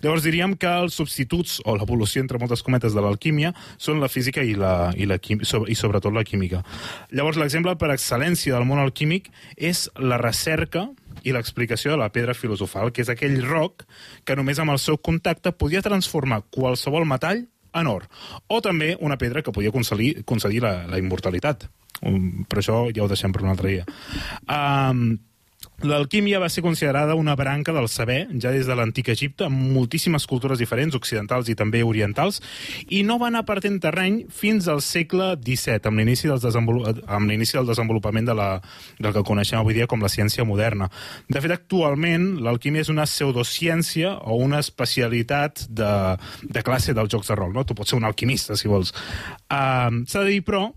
[0.03, 4.43] Llavors diríem que els substituts, o l'evolució entre moltes cometes de l'alquímia, són la física
[4.43, 6.61] i, la, i, la, i sobretot la química.
[7.09, 10.89] Llavors l'exemple per excel·lència del món alquímic és la recerca
[11.23, 13.87] i l'explicació de la pedra filosofal, que és aquell roc
[14.23, 17.47] que només amb el seu contacte podia transformar qualsevol metall
[17.81, 18.07] en or.
[18.47, 21.67] O també una pedra que podia concedir, concedir la, la immortalitat.
[22.05, 23.85] Um, però això ja ho deixem per un altre dia.
[24.45, 25.17] Um,
[25.85, 30.25] L'alquímia va ser considerada una branca del saber ja des de l'antic Egipte, amb moltíssimes
[30.25, 32.39] cultures diferents, occidentals i també orientals,
[32.89, 37.29] i no va anar perdent terreny fins al segle XVII, amb l'inici dels desenvolu- amb
[37.29, 38.47] l'inici del desenvolupament de la,
[38.97, 40.89] del que coneixem avui dia com la ciència moderna.
[41.29, 45.93] De fet, actualment, l'alquímia és una pseudociència o una especialitat de,
[46.41, 47.53] de classe dels jocs de rol.
[47.53, 47.67] No?
[47.69, 48.95] Tu pots ser un alquimista, si vols.
[49.45, 50.71] Uh, S'ha de dir, però,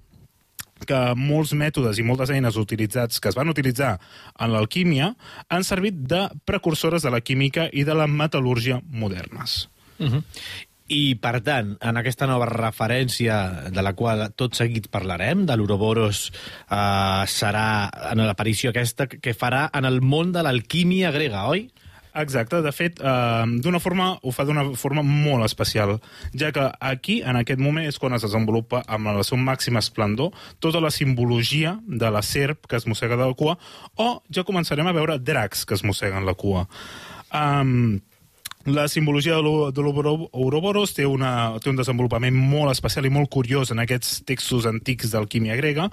[0.89, 3.97] que molts mètodes i moltes eines utilitzats que es van utilitzar
[4.39, 5.13] en l'alquímia
[5.49, 9.69] han servit de precursores de la química i de la metal·lúrgia modernes.
[10.91, 16.25] I, per tant, en aquesta nova referència de la qual tot seguit parlarem, de l'Uroboros,
[16.67, 17.67] eh, serà
[18.11, 21.69] en l'aparició aquesta que farà en el món de l'alquímia grega, oi?
[22.15, 25.99] Exacte, de fet, eh, d'una forma, ho fa d'una forma molt especial,
[26.35, 30.33] ja que aquí, en aquest moment, és quan es desenvolupa amb el seu màxim esplendor
[30.59, 33.57] tota la simbologia de la serp que es mossega de la cua,
[33.97, 36.67] o ja començarem a veure dracs que es mosseguen la cua.
[37.31, 38.01] Um,
[38.67, 43.31] la simbologia de l'O- de l'Ouroboros té, una, té un desenvolupament molt especial i molt
[43.33, 45.89] curiós en aquests textos antics d'alquímia grega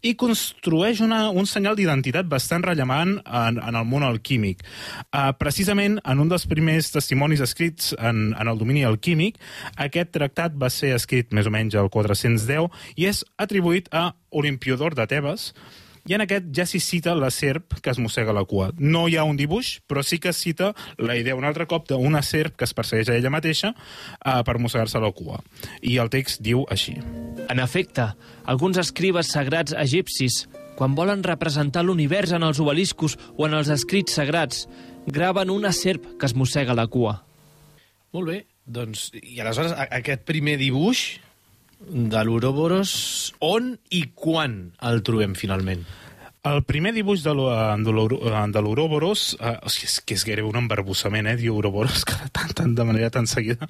[0.00, 4.62] i construeix una, un senyal d'identitat bastant rellevant en, en el món alquímic.
[5.10, 9.40] Uh, precisament, en un dels primers testimonis escrits en, en el domini alquímic,
[9.74, 14.94] aquest tractat va ser escrit més o menys al 410 i és atribuït a Olimpiodor
[14.94, 15.50] de Tebes,
[16.04, 18.70] i en aquest ja s'hi cita la serp que es mossega la cua.
[18.78, 21.88] No hi ha un dibuix, però sí que es cita la idea un altre cop
[21.88, 25.40] d'una serp que es persegueix a ella mateixa uh, per mossegar-se la cua.
[25.80, 26.98] I el text diu així.
[27.48, 28.10] En efecte,
[28.44, 30.44] alguns escribes sagrats egipcis,
[30.76, 34.66] quan volen representar l'univers en els obeliscos o en els escrits sagrats,
[35.06, 37.22] graven una serp que es mossega la cua.
[38.14, 41.14] Molt bé, doncs, i aleshores aquest primer dibuix
[41.80, 42.94] de l'Uroboros,
[43.44, 44.58] on i quan
[44.90, 45.84] el trobem finalment?
[46.44, 47.48] El primer dibuix de l'O-
[47.80, 48.18] de l'Ouro-
[48.52, 52.74] de l'Ouroboros, eh, és que és gairebé un embarbussament, eh, dir Ouroboros cada tant, tant,
[52.76, 53.64] de manera tan seguida.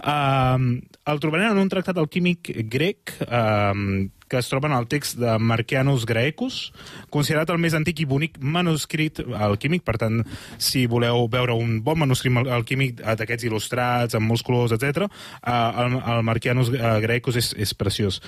[0.00, 0.80] Uh,
[1.12, 5.36] el trobarem en un tractat alquímic grec uh, que es troba en el text de
[5.38, 6.72] Marcianus Graecus,
[7.14, 10.22] considerat el més antic i bonic manuscrit alquímic, per tant,
[10.58, 15.04] si voleu veure un bon manuscrit al- alquímic eh, d'aquests il·lustrats, amb molts colors, etc.,
[15.06, 18.22] uh, el, el Marcianus eh, Graecus és, és preciós.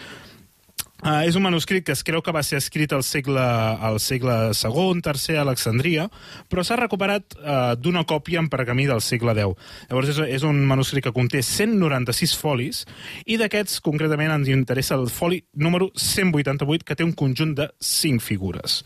[0.98, 4.34] Uh, és un manuscrit que es creu que va ser escrit al segle, al segle
[4.50, 6.08] II, III, a Alexandria,
[6.50, 9.68] però s'ha recuperat uh, d'una còpia en pergamí del segle X.
[9.92, 12.82] Llavors és, és un manuscrit que conté 196 folis
[13.30, 18.24] i d'aquests concretament ens interessa el foli número 188 que té un conjunt de 5
[18.24, 18.82] figures.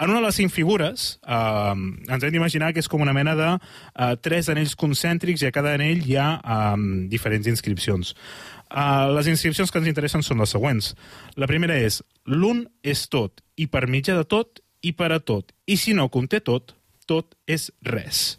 [0.00, 1.74] En una de les cinc figures eh,
[2.08, 5.52] ens hem d'imaginar que és com una mena de eh, tres anells concèntrics i a
[5.52, 8.14] cada anell hi ha eh, diferents inscripcions.
[8.70, 10.92] Uh, les inscripcions que ens interessen són les següents.
[11.34, 11.98] La primera és,
[12.30, 15.50] l'un és tot, i per mitjà de tot, i per a tot.
[15.66, 16.76] I si no conté tot,
[17.10, 18.38] tot és res.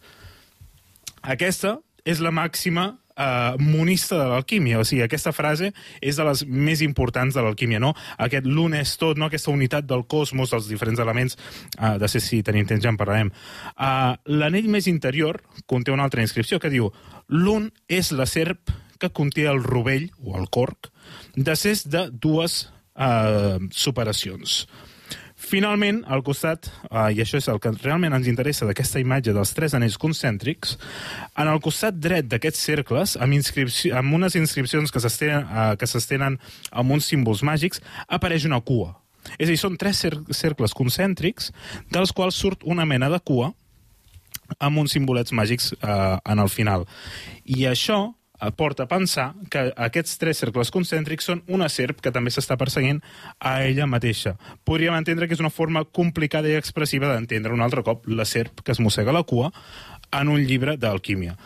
[1.21, 6.43] Aquesta és la màxima uh, monista de l'alquímia, o sigui, aquesta frase és de les
[6.47, 7.93] més importants de l'alquímia, no?
[8.17, 9.29] Aquest l'un és tot, no?
[9.29, 11.37] aquesta unitat del cosmos, dels diferents elements,
[11.77, 13.31] uh, de ser si tenim temps ja en parlarem.
[13.75, 16.91] Uh, L'anell més interior conté una altra inscripció que diu
[17.31, 20.91] l'un és la serp que conté el rovell, o el corc,
[21.35, 24.65] desès de dues uh, superacions.
[25.51, 29.51] Finalment, al costat, eh, i això és el que realment ens interessa d'aquesta imatge dels
[29.51, 30.77] tres anells concèntrics,
[31.35, 33.35] en el costat dret d'aquests cercles, amb,
[33.99, 36.39] amb unes inscripcions que eh, s'estenen
[36.71, 38.95] amb uns símbols màgics, apareix una cua.
[39.37, 41.51] És a dir, són tres cer cercles concèntrics
[41.91, 43.51] dels quals surt una mena de cua
[44.59, 46.87] amb uns simbolets màgics eh, en el final.
[47.43, 52.11] I això eh, porta a pensar que aquests tres cercles concèntrics són una serp que
[52.11, 53.01] també s'està perseguint
[53.39, 54.35] a ella mateixa.
[54.67, 58.63] Podríem entendre que és una forma complicada i expressiva d'entendre un altre cop la serp
[58.65, 59.51] que es mossega la cua
[60.11, 61.37] en un llibre d'alquímia.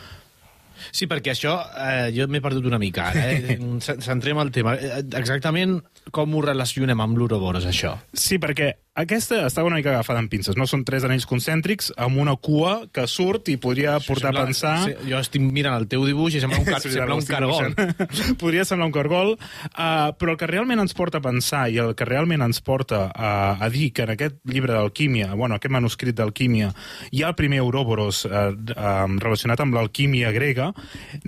[0.92, 3.08] Sí, perquè això eh, jo m'he perdut una mica.
[3.16, 3.56] Eh?
[4.08, 4.76] Centrem el tema.
[4.76, 5.78] Eh, Exactament
[6.14, 7.96] com ho relacionem amb l'Uroboros, això?
[8.12, 10.56] Sí, perquè aquesta estava una mica agafada amb pinces.
[10.56, 14.48] No són tres anells concèntrics amb una cua que surt i podria portar Sembla- a
[14.48, 14.74] pensar...
[14.86, 17.74] Sí, jo estic mirant el teu dibuix i sembla un, car Sí, sembla un cargol.
[17.76, 18.38] dibuixant.
[18.42, 21.92] Podria semblar un cargol, uh, però el que realment ens porta a pensar i el
[21.98, 26.16] que realment ens porta a, a dir que en aquest llibre d'alquímia, bueno, aquest manuscrit
[26.16, 26.72] d'alquímia,
[27.12, 30.70] hi ha el primer Ouroboros uh, um, relacionat amb l'alquímia grega,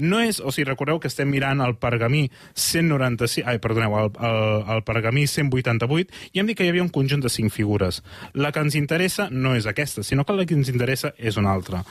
[0.00, 2.24] no és, o sigui, recordeu que estem mirant el pergamí
[2.56, 4.40] 196, ai, perdoneu, el, el,
[4.78, 8.02] el pergamí 188, i hem dit que hi havia un conjunt de cinc figures.
[8.34, 11.52] La que ens interessa no és aquesta, sinó que la que ens interessa és una
[11.52, 11.84] altra.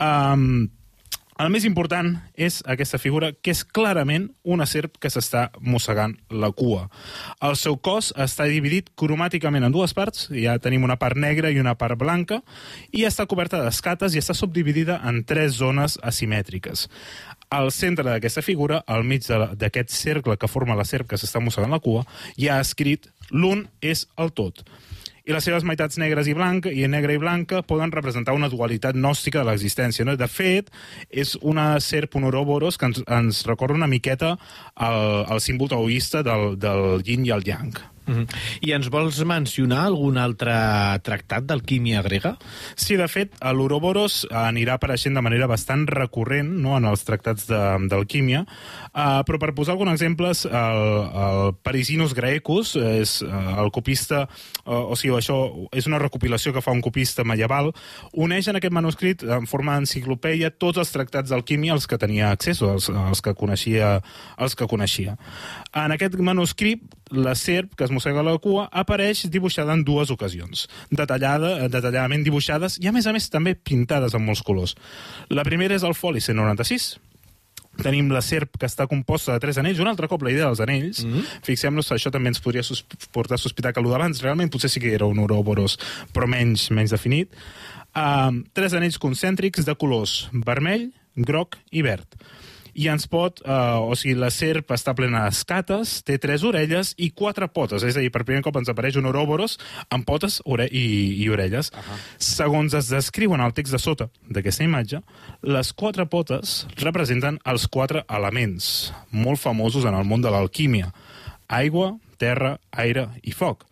[0.00, 0.70] Um,
[1.40, 6.50] El més important és aquesta figura, que és clarament una serp que s'està mossegant la
[6.52, 6.82] cua.
[7.40, 11.56] El seu cos està dividit cromàticament en dues parts, ja tenim una part negra i
[11.62, 12.42] una part blanca,
[12.92, 16.90] i està coberta d'escates i està subdividida en tres zones asimètriques.
[17.48, 21.72] Al centre d'aquesta figura, al mig d'aquest cercle que forma la serp que s'està mossegant
[21.72, 22.04] la cua,
[22.36, 24.60] hi ha escrit l'un és el tot
[25.30, 28.96] i les seves meitats negres i blanca i negra i blanca poden representar una dualitat
[28.98, 30.06] gnòstica de l'existència.
[30.06, 30.16] No?
[30.18, 30.72] De fet,
[31.06, 34.34] és una serp, un ouroboros, que ens, ens recorda una miqueta
[34.74, 37.78] al, al símbol taoista del, del yin i el yang.
[38.06, 38.26] Mhm.
[38.66, 40.54] I ens vols mencionar algun altre
[41.06, 42.36] tractat d'alquímia grega?
[42.74, 48.44] Sí, de fet, l'Ouroboros anirà apareixent de manera bastant recurrent no, en els tractats d'alquímia,
[48.90, 50.82] uh, però per posar alguns exemples, el,
[51.24, 54.24] el Parisinus Graecus és uh, el copista,
[54.64, 55.38] uh, o sigui, això
[55.76, 57.72] és una recopilació que fa un copista medieval,
[58.12, 62.62] uneix en aquest manuscrit en forma d'enciclopèdia tots els tractats d'alquímia als que tenia accés,
[62.62, 63.98] els, els, que coneixia,
[64.40, 65.16] els que coneixia.
[65.70, 66.82] En aquest manuscrit,
[67.14, 72.78] la serp que es mossega la cua apareix dibuixada en dues ocasions, detallada, detalladament dibuixades
[72.82, 74.74] i, a més a més, també pintades en molts colors.
[75.30, 76.96] La primera és el foli 196,
[77.80, 80.60] tenim la serp que està composta de tres anells, un altre cop la idea dels
[80.60, 81.38] anells, mm -hmm.
[81.46, 84.80] fixem-nos, això també ens podria sus portar a sospitar que el d'abans realment potser sí
[84.80, 85.78] que era un ouroboros,
[86.12, 87.30] però menys, menys definit.
[87.94, 92.06] Uh, tres anells concèntrics de colors vermell, groc i verd
[92.74, 97.10] i ens pot, eh, o sigui, la serp està plena d'escates, té tres orelles i
[97.16, 99.58] quatre potes, és a dir, per primer cop ens apareix un ouroboros
[99.90, 100.84] amb potes ore i,
[101.22, 101.72] i orelles.
[101.72, 101.98] Uh -huh.
[102.18, 105.02] Segons es descriu en el text de sota d'aquesta imatge,
[105.42, 110.92] les quatre potes representen els quatre elements molt famosos en el món de l'alquímia.
[111.48, 113.70] Aigua, terra, aire i foc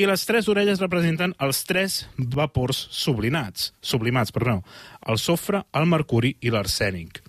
[0.00, 4.60] i les tres orelles representen els tres vapors sublimats, sublimats perdó,
[5.06, 7.20] el sofre, el mercuri i l'arsènic.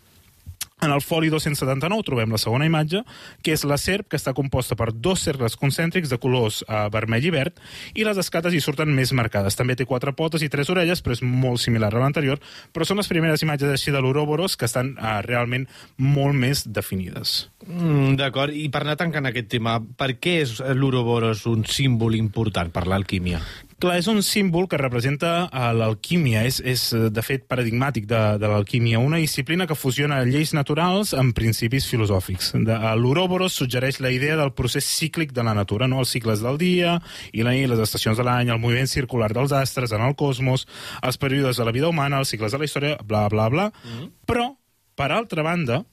[0.82, 3.04] En el foli 279 trobem la segona imatge,
[3.46, 7.28] que és la serp, que està composta per dos cercles concèntrics de colors eh, vermell
[7.28, 7.60] i verd,
[7.94, 9.54] i les escates hi surten més marcades.
[9.60, 12.42] També té quatre potes i tres orelles, però és molt similar a l'anterior,
[12.74, 15.68] però són les primeres imatges així de l'Ouroboros que estan eh, realment
[16.02, 17.52] molt més definides.
[17.68, 22.74] Mm, D'acord, i per anar tancant aquest tema, per què és l'Ouroboros un símbol important
[22.74, 23.46] per l'alquímia?
[23.82, 28.20] Clar, és un símbol que representa eh, l'alquímia, és, és eh, de fet paradigmàtic de,
[28.38, 32.52] de l'alquímia, una disciplina que fusiona lleis naturals amb principis filosòfics.
[32.68, 36.04] De, a L'Ouroboros suggereix la idea del procés cíclic de la natura, no?
[36.06, 37.00] els cicles del dia
[37.34, 40.68] i la nit, les estacions de l'any, el moviment circular dels astres en el cosmos,
[41.02, 43.72] els períodes de la vida humana, els cicles de la història, bla, bla, bla.
[43.72, 44.12] Mm -hmm.
[44.30, 44.52] Però,
[44.94, 45.86] per altra banda,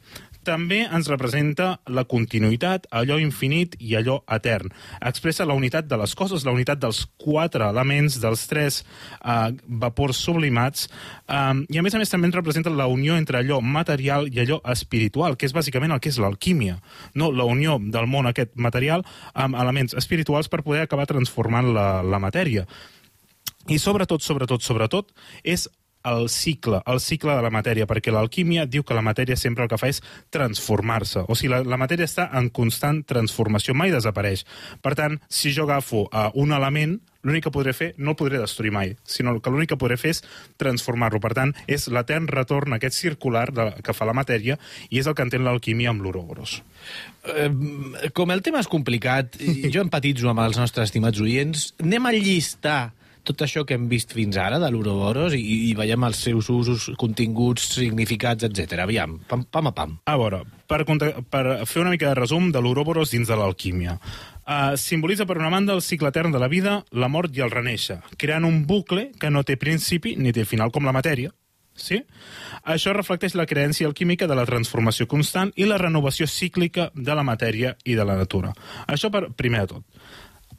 [0.48, 4.72] també ens representa la continuïtat, allò infinit i allò etern.
[5.10, 10.22] Expressa la unitat de les coses, la unitat dels quatre elements, dels tres eh, vapors
[10.24, 10.88] sublimats,
[11.28, 14.40] eh, i a més a més també ens representa la unió entre allò material i
[14.44, 16.78] allò espiritual, que és bàsicament el que és l'alquímia,
[17.14, 17.32] no?
[17.32, 22.22] la unió del món aquest material amb elements espirituals per poder acabar transformant la, la
[22.22, 22.64] matèria.
[23.68, 25.12] I sobretot, sobretot, sobretot,
[25.44, 25.68] és
[26.04, 29.70] el cicle, el cicle de la matèria, perquè l'alquímia diu que la matèria sempre el
[29.70, 30.00] que fa és
[30.34, 31.24] transformar-se.
[31.28, 34.44] O sigui, la, la matèria està en constant transformació, mai desapareix.
[34.84, 38.38] Per tant, si jo agafo uh, un element, l'únic que podré fer no el podré
[38.40, 40.22] destruir mai, sinó que l'únic que podré fer és
[40.60, 41.20] transformar-lo.
[41.22, 45.16] Per tant, és l'etern retorn aquest circular de, que fa la matèria i és el
[45.18, 46.60] que entén l'alquímia amb l'Ouroboros.
[47.34, 47.50] Eh,
[48.14, 49.40] com el tema és complicat,
[49.74, 52.80] jo empatitzo amb els nostres estimats oients, anem a llistar
[53.28, 56.88] tot això que hem vist fins ara de l'Ouroboros i, i veiem els seus usos,
[57.00, 58.80] continguts, significats, etc.
[58.86, 59.94] Aviam, pam, pam a pam.
[60.08, 60.82] A veure, per,
[61.30, 63.98] per fer una mica de resum de l'Ouroboros dins de l'alquímia.
[64.48, 67.52] Uh, simbolitza, per una banda, el cicle etern de la vida, la mort i el
[67.52, 71.34] reneixer, creant un bucle que no té principi ni té final com la matèria.
[71.78, 72.00] Sí?
[72.66, 77.24] Això reflecteix la creència alquímica de la transformació constant i la renovació cíclica de la
[77.28, 78.50] matèria i de la natura.
[78.88, 79.97] Això per primer de tot.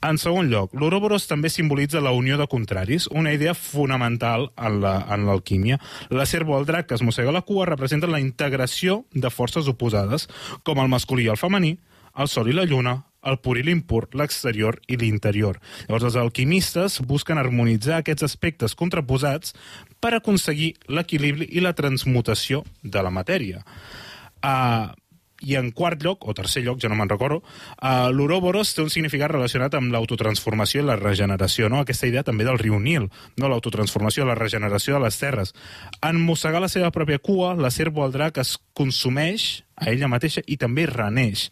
[0.01, 5.05] En segon lloc, l'Ouroboros també simbolitza la unió de contraris, una idea fonamental en la-
[5.11, 5.79] en l'alquímia.
[6.09, 9.29] La, la serva o el drac que es mossega la cua representa la integració de
[9.29, 10.29] forces oposades,
[10.63, 11.77] com el masculí i el femení,
[12.17, 15.59] el sol i la lluna, el pur i l'impur, l'exterior i l'interior.
[15.89, 19.53] Llavors, els alquimistes busquen harmonitzar aquests aspectes contraposats
[19.99, 23.65] per aconseguir l'equilibri i la transmutació de la matèria.
[24.39, 24.95] Uh,
[25.41, 28.91] i en quart lloc, o tercer lloc, ja no me'n recordo, uh, l'Ouroboros té un
[28.93, 31.83] significat relacionat amb l'autotransformació i la regeneració, no?
[31.83, 33.51] aquesta idea també del riu Nil, no?
[33.51, 35.53] l'autotransformació, la regeneració de les terres.
[36.05, 40.11] En mossegar la seva pròpia cua, la serp o el drac es consumeix a ella
[40.11, 41.49] mateixa i també reneix.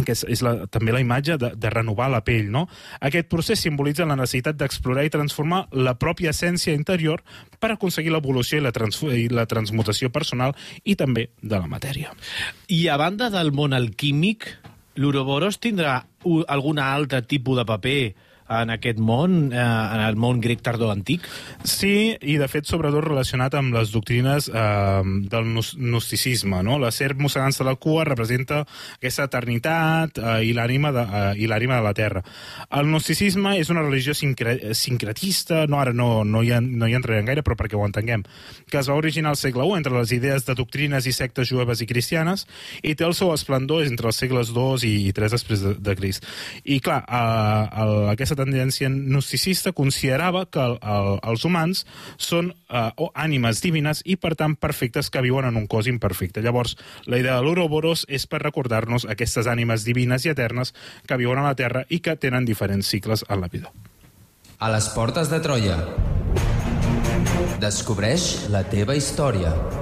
[0.00, 2.48] Que és, és la, també la imatge de, de renovar la pell.
[2.52, 2.66] No?
[3.04, 7.22] Aquest procés simbolitza la necessitat d'explorar i transformar la pròpia essència interior
[7.60, 8.72] per aconseguir l'evolució i, la
[9.16, 12.14] i la transmutació personal i també de la matèria.
[12.68, 14.48] I a banda del món alquímic,
[14.96, 16.02] l'Uroboros tindrà
[16.48, 18.02] algun altre tipus de paper
[18.60, 21.24] en aquest món, eh, en el món grec tardor antic?
[21.64, 26.62] Sí, i de fet sobretot relacionat amb les doctrines eh, del gnos- gnosticisme.
[26.66, 26.78] No?
[26.82, 28.62] La serp mossegant-se la cua representa
[28.96, 32.22] aquesta eternitat eh, i l'ànima de, eh, i l'ànima de la terra.
[32.70, 37.26] El gnosticisme és una religió sincre sincretista, no, ara no, no, hi, no hi entrarem
[37.28, 38.24] gaire, però perquè ho entenguem,
[38.70, 41.80] que es va originar al segle I entre les idees de doctrines i sectes jueves
[41.80, 42.46] i cristianes
[42.82, 46.26] i té el seu esplendor entre els segles II i III després de, de Crist.
[46.64, 51.84] I clar, eh, el, aquesta tendència gnosticista considerava que el, el, els humans
[52.16, 56.42] són eh, o ànimes divines i, per tant, perfectes que viuen en un cos imperfecte.
[56.44, 56.76] Llavors,
[57.06, 60.74] la idea de l'Ouroboros és per recordar-nos aquestes ànimes divines i eternes
[61.06, 63.72] que viuen a la Terra i que tenen diferents cicles en la vida.
[64.62, 65.78] A les portes de Troia.
[67.62, 69.81] Descobreix la teva història.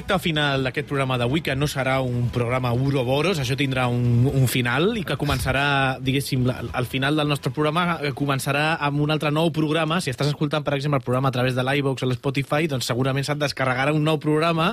[0.00, 4.46] Recte final d'aquest programa d'avui, que no serà un programa Uroboros, això tindrà un, un
[4.48, 9.28] final i que començarà, diguéssim, al final del nostre programa eh, començarà amb un altre
[9.28, 9.98] nou programa.
[10.00, 13.28] Si estàs escoltant, per exemple, el programa a través de l'iVox o l'Spotify, doncs segurament
[13.28, 14.70] se't descarregarà un nou programa.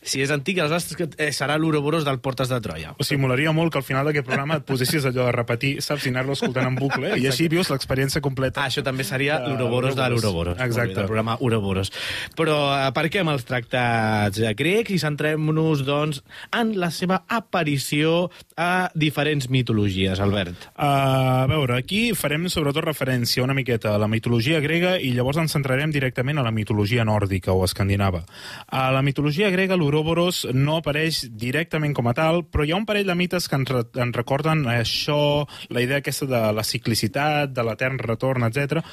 [0.00, 2.94] Si és antic, aleshores eh, serà l'Uroboros del Portes de Troia.
[2.96, 6.08] O sigui, molaria molt que al final d'aquest programa et posessis allò de repetir, saps,
[6.08, 8.64] i anar-lo escoltant en bucle, i així vius l'experiència completa.
[8.64, 10.56] Ah, això també seria l'Uroboros de l'Uroboros.
[10.70, 10.96] Exacte.
[11.04, 11.92] El programa Uroboros.
[12.32, 16.22] Però aparquem els tractats grecs i centrem-nos, doncs,
[16.56, 20.70] en la seva aparició a diferents mitologies, Albert.
[20.76, 25.54] A veure, aquí farem sobretot referència una miqueta a la mitologia grega i llavors ens
[25.56, 28.22] centrarem directament a la mitologia nòrdica o escandinava.
[28.68, 32.86] A la mitologia grega l'Ouroboros no apareix directament com a tal, però hi ha un
[32.88, 37.54] parell de mites que ens, re ens recorden això, la idea aquesta de la ciclicitat,
[37.54, 38.84] de l'etern retorn, etc.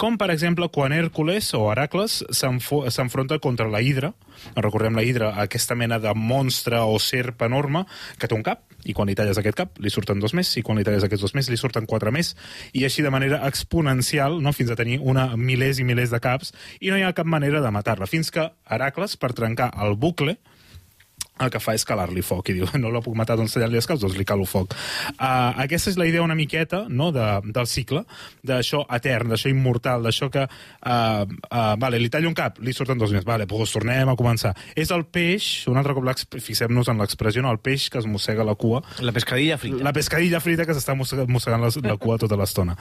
[0.00, 4.12] Com, per exemple, quan Hèrcules o Heracles s'enfronta contra la Hidra,
[4.54, 7.84] recordem la Hidra, aquesta mena de monstre o serp enorme
[8.18, 10.62] que té un cap, i quan li talles aquest cap li surten dos més, i
[10.66, 12.34] quan li talles aquests dos més li surten quatre més,
[12.72, 14.54] i així de manera exponencial, no?
[14.56, 17.62] fins a tenir una milers i milers de caps, i no hi ha cap manera
[17.64, 20.38] de matar-la, fins que Heracles, per trencar el bucle,
[21.42, 23.88] el que fa és calar-li foc i diu, no la puc matar doncs tallar-li els
[23.88, 24.74] caps, doncs li calo foc.
[25.16, 28.04] Uh, aquesta és la idea una miqueta no, de, del cicle,
[28.46, 32.98] d'això etern, d'això immortal, d'això que, uh, uh, vale, li tallo un cap, li surten
[33.00, 34.54] dos més, vale, doncs tornem a començar.
[34.76, 36.06] És el peix, un altre cop
[36.40, 39.82] fixem-nos en l'expressió, no, el peix que es mossega la cua, La pescadilla frita.
[39.84, 42.76] la pescadilla frita que s'està mossegant, mossegant la, la cua tota l'estona.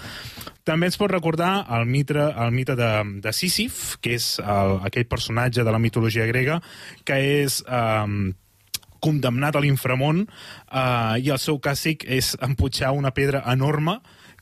[0.65, 2.91] També ens pot recordar el, mitre, el mite de,
[3.21, 6.61] de Sísif, que és el, aquell personatge de la mitologia grega,
[7.05, 7.61] que és...
[7.67, 8.33] Um,
[9.05, 13.99] condemnat a l'inframont eh, i el seu càstig és emputxar una pedra enorme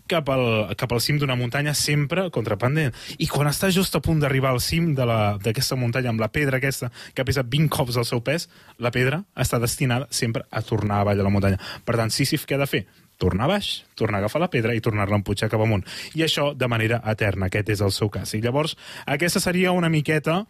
[0.07, 2.95] cap al, cap al cim d'una muntanya sempre contrapendent.
[3.24, 6.91] I quan està just a punt d'arribar al cim d'aquesta muntanya amb la pedra aquesta,
[7.16, 8.49] que pesa 20 cops el seu pes,
[8.80, 11.61] la pedra està destinada sempre a tornar avall de la muntanya.
[11.86, 12.86] Per tant, Sísif què ha de fer?
[13.24, 15.86] tornar baix, tornar a agafar la pedra i tornar-la a empujar cap amunt.
[16.18, 18.34] I això de manera eterna, aquest és el seu cas.
[18.34, 20.41] I llavors, aquesta seria una miqueta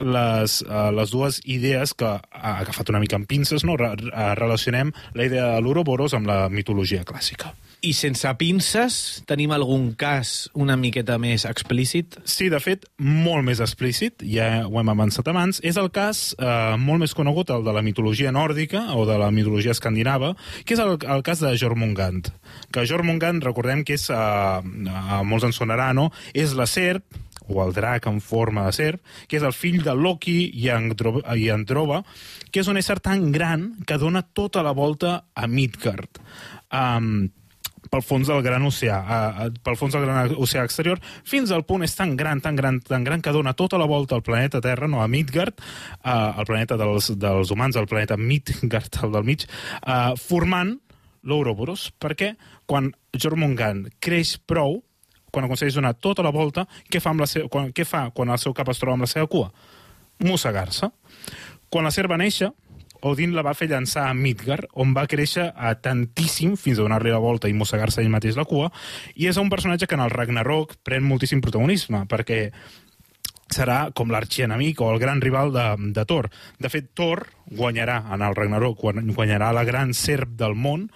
[0.00, 3.76] les, uh, les dues idees que ha agafat una mica amb pinces, no?
[3.80, 7.54] Re re relacionem la idea de l'Ouroboros amb la mitologia clàssica.
[7.80, 8.94] I sense pinces,
[9.24, 12.18] tenim algun cas una miqueta més explícit?
[12.28, 16.76] Sí, de fet, molt més explícit, ja ho hem avançat abans, és el cas eh,
[16.76, 20.34] molt més conegut, el de la mitologia nòrdica o de la mitologia escandinava,
[20.68, 22.28] que és el, el cas de Jormungand.
[22.68, 26.10] Que Jormungand, recordem que és, eh, a molts en sonarà, no?
[26.36, 27.08] És la serp,
[27.50, 31.18] o el drac en forma de serp, que és el fill de Loki i Andro
[31.36, 32.02] i Androva,
[32.50, 36.22] que és un ésser tan gran que dona tota la volta a Midgard.
[36.70, 37.28] Um,
[37.90, 41.82] pel fons del gran oceà, uh, pel fons del gran oceà exterior, fins al punt
[41.86, 44.88] és tan gran, tan gran, tan gran que dona tota la volta al planeta Terra,
[44.88, 45.58] no a Midgard,
[46.04, 49.48] uh, el planeta dels, dels humans, el planeta Midgard, el del mig,
[49.82, 50.76] uh, formant
[51.26, 52.34] l'Ouroboros, perquè
[52.70, 54.80] quan Jormungand creix prou,
[55.30, 58.30] quan aconsegueix donar tota la volta, què fa, amb la seva, quan, què fa quan
[58.30, 59.50] el seu cap es troba amb la seva cua?
[60.20, 60.90] Mossegar-se.
[61.70, 62.50] Quan la serva va néixer,
[63.00, 67.12] Odin la va fer llançar a Midgard, on va créixer a tantíssim fins a donar-li
[67.12, 68.68] la volta i mossegar-se ell mateix la cua,
[69.16, 72.50] i és un personatge que en el Ragnarok pren moltíssim protagonisme, perquè
[73.50, 75.64] serà com l'arxienemic o el gran rival de,
[75.96, 76.28] de Thor.
[76.60, 80.90] De fet, Thor guanyarà en el Ragnarok, guany- guanyarà la gran serp del món,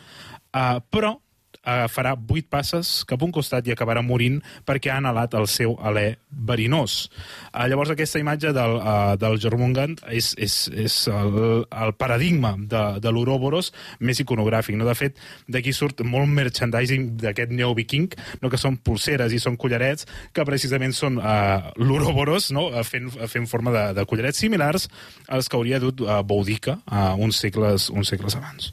[0.52, 1.16] uh, però
[1.64, 5.48] uh, farà vuit passes cap a un costat i acabarà morint perquè ha anhelat el
[5.50, 7.08] seu alè verinós.
[7.52, 12.84] Uh, llavors aquesta imatge del, uh, del Jormungand és, és, és el, el paradigma de,
[13.02, 14.78] de l'Ouroboros més iconogràfic.
[14.78, 14.88] No?
[14.88, 18.10] De fet, d'aquí surt molt merchandising d'aquest neo-viking,
[18.42, 18.50] no?
[18.52, 22.68] que són pulseres i són collarets, que precisament són uh, l'Ouroboros, no?
[22.72, 24.88] Uh, fent, fent forma de, de collarets similars
[25.28, 28.72] als que hauria dut uh, Boudica uh, uns, segles, uns segles abans.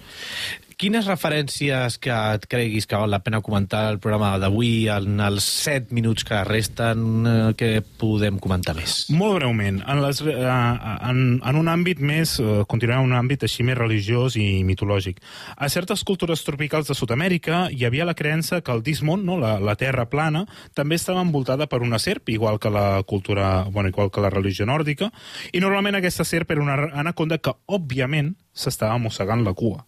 [0.82, 5.46] Quines referències que et creguis que val la pena comentar al programa d'avui, en els
[5.62, 8.96] 7 minuts que resten, eh, que podem comentar més?
[9.14, 13.46] Molt breument, en, les, eh, en, en un àmbit més, eh, continuem en un àmbit
[13.46, 15.22] així més religiós i mitològic.
[15.54, 19.60] A certes cultures tropicals de Sud-amèrica hi havia la creença que el Dismon, no, la,
[19.62, 24.10] la terra plana, també estava envoltada per una serp, igual que la cultura, bueno, igual
[24.10, 25.14] que la religió nòrdica,
[25.54, 29.86] i normalment aquesta serp era una anaconda que, òbviament, s'estava mossegant la cua.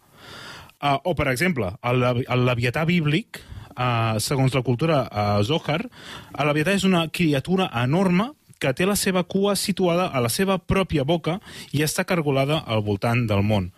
[0.83, 3.39] Uh, o, per exemple, el, levi- el leviatà bíblic,
[3.71, 5.79] uh, segons la cultura uh, Zohar,
[6.35, 10.57] el leviatà és una criatura enorme que té la seva cua situada a la seva
[10.59, 11.37] pròpia boca
[11.71, 13.71] i està cargolada al voltant del món.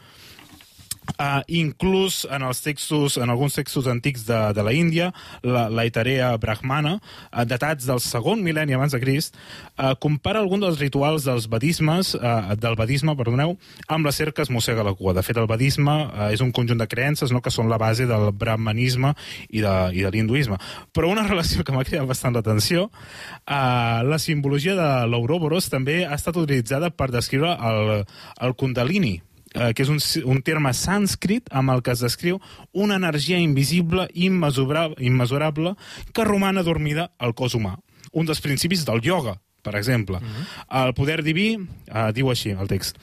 [1.15, 5.11] Uh, inclús en els textos, en alguns textos antics de, de la Índia,
[5.43, 9.37] la, la Itarea Brahmana, uh, datats del segon mil·lenni abans de Crist,
[9.77, 13.55] uh, compara algun dels rituals dels vedismes, uh, del vedisme, perdoneu,
[13.87, 15.13] amb la serp que es mossega la cua.
[15.15, 18.09] De fet, el vedisme uh, és un conjunt de creences no, que són la base
[18.09, 19.13] del brahmanisme
[19.49, 20.59] i de, i de l'hinduisme.
[20.91, 26.17] Però una relació que m'ha cridat bastant l'atenció, uh, la simbologia de l'Ouroboros també ha
[26.17, 28.03] estat utilitzada per descriure el,
[28.41, 29.19] el Kundalini,
[29.55, 29.99] eh, que és un,
[30.29, 32.39] un terme sànscrit amb el que es descriu
[32.73, 35.75] una energia invisible i immesurable, immesurable
[36.13, 37.77] que roman adormida al cos humà.
[38.11, 40.19] Un dels principis del ioga, per exemple.
[40.19, 40.85] Mm -hmm.
[40.85, 42.97] El poder diví, eh, diu així el text,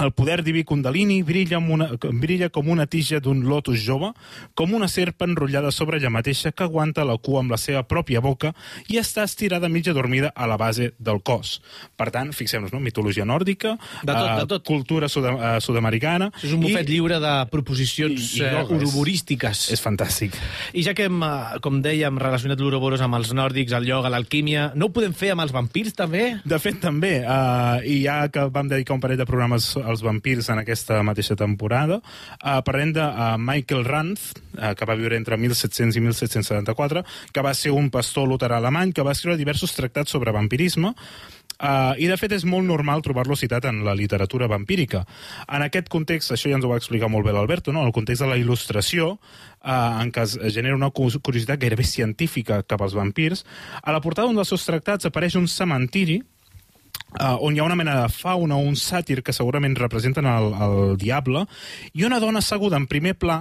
[0.00, 4.12] el poder diví Kundalini brilla, amb una, brilla com una tija d'un lotus jove,
[4.54, 8.20] com una serp enrotllada sobre ella mateixa que aguanta la cua amb la seva pròpia
[8.20, 8.52] boca
[8.88, 11.60] i està estirada mitja dormida a la base del cos.
[11.96, 12.80] Per tant, fixem-nos, no?
[12.80, 14.64] mitologia nòrdica, De tot, eh, de tot.
[14.66, 16.30] cultura sud eh, sud-americana...
[16.42, 19.64] És un bufet i- lliure de proposicions I- i eh, ioga, és- uroborístiques.
[19.72, 20.34] És fantàstic.
[20.72, 21.20] I ja que hem,
[21.64, 25.42] com dèiem, relacionat l'Ouroboros amb els nòrdics, el ioga, l'alquímia, no ho podem fer amb
[25.44, 26.38] els vampirs, també?
[26.44, 30.50] De fet, també, uh, i ja que vam dedicar un parell de programes als vampirs
[30.52, 35.40] en aquesta mateixa temporada, uh, parlem de uh, Michael Ranth, uh, que va viure entre
[35.40, 40.14] 1700 i 1774, que va ser un pastor luterà alemany que va escriure diversos tractats
[40.14, 40.94] sobre vampirisme,
[41.58, 45.00] Uh, I, de fet, és molt normal trobar-lo citat en la literatura vampírica.
[45.50, 47.82] En aquest context, això ja ens ho va explicar molt bé l'Alberto, no?
[47.82, 52.60] en el context de la il·lustració, uh, en què es genera una curiositat gairebé científica
[52.62, 53.42] cap als vampirs,
[53.82, 56.20] a la portada d'un dels seus tractats apareix un cementiri
[57.16, 60.98] Uh, on hi ha una mena de fauna un sàtir que segurament representen el, el
[61.00, 61.46] diable,
[61.96, 63.40] i una dona asseguda en primer pla,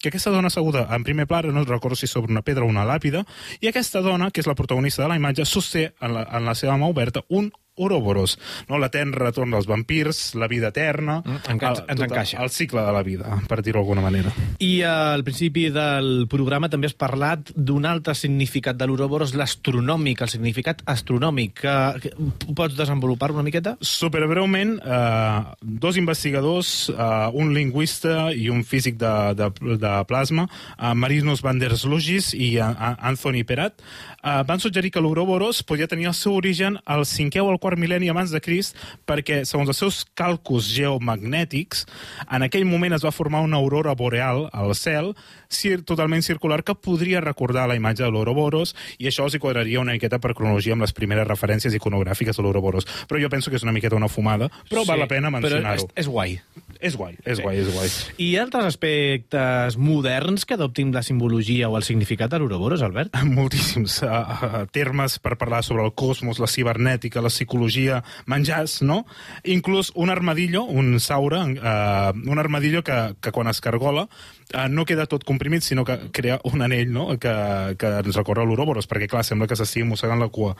[0.00, 2.86] que aquesta dona asseguda en primer pla, no recordo si sobre una pedra o una
[2.88, 3.24] làpida,
[3.60, 6.56] i aquesta dona, que és la protagonista de la imatge, sosté en la, en la
[6.56, 8.36] seva mà oberta un Ouroboros,
[8.68, 8.78] no?
[8.78, 11.18] l'etern retorn dels vampirs, la vida eterna...
[11.24, 12.38] Mm, enca- el, ens tot encaixa.
[12.44, 14.30] El cicle de la vida, per dir-ho d'alguna manera.
[14.62, 20.22] I eh, al principi del programa també has parlat d'un altre significat de l'Ouroboros, l'astronòmic,
[20.22, 21.56] el significat astronòmic.
[21.64, 23.74] Que, que, ho pots desenvolupar una miqueta?
[23.82, 29.50] Superbreument, eh, dos investigadors, eh, un lingüista i un físic de, de,
[29.82, 30.46] de plasma,
[30.78, 33.82] eh, Marinus van der Slugis i eh, Anthony Perat,
[34.22, 37.80] eh, van suggerir que l'Ouroboros podia tenir el seu origen al 5è o al quart
[37.80, 38.76] mil·lenni abans de Crist,
[39.08, 41.86] perquè, segons els seus càlculs geomagnètics,
[42.28, 45.14] en aquell moment es va formar una aurora boreal al cel,
[45.48, 49.82] cir totalment circular, que podria recordar la imatge de l'Ouroboros, i això els hi quadraria
[49.82, 52.88] una miqueta per cronologia amb les primeres referències iconogràfiques de l'Ouroboros.
[53.08, 55.88] Però jo penso que és una miqueta una fumada, però sí, val la pena mencionar-ho.
[55.88, 56.38] és, és guai.
[56.84, 57.88] És guai, és guai, és guai.
[58.20, 63.14] I altres aspectes moderns que adoptin la simbologia o el significat de l'Ouroboros, Albert?
[63.38, 69.04] Moltíssims uh, uh, termes per parlar sobre el cosmos, la cibernètica, la psicologia, menjars, no?
[69.44, 74.08] Inclús un armadillo, un saure, eh, un armadillo que, que quan es cargola
[74.52, 77.06] eh, no queda tot comprimit, sinó que crea un anell no?
[77.18, 77.32] que,
[77.78, 80.54] que ens recorre l'Ouroboros, perquè, clar, sembla que s'estigui mossegant la cua.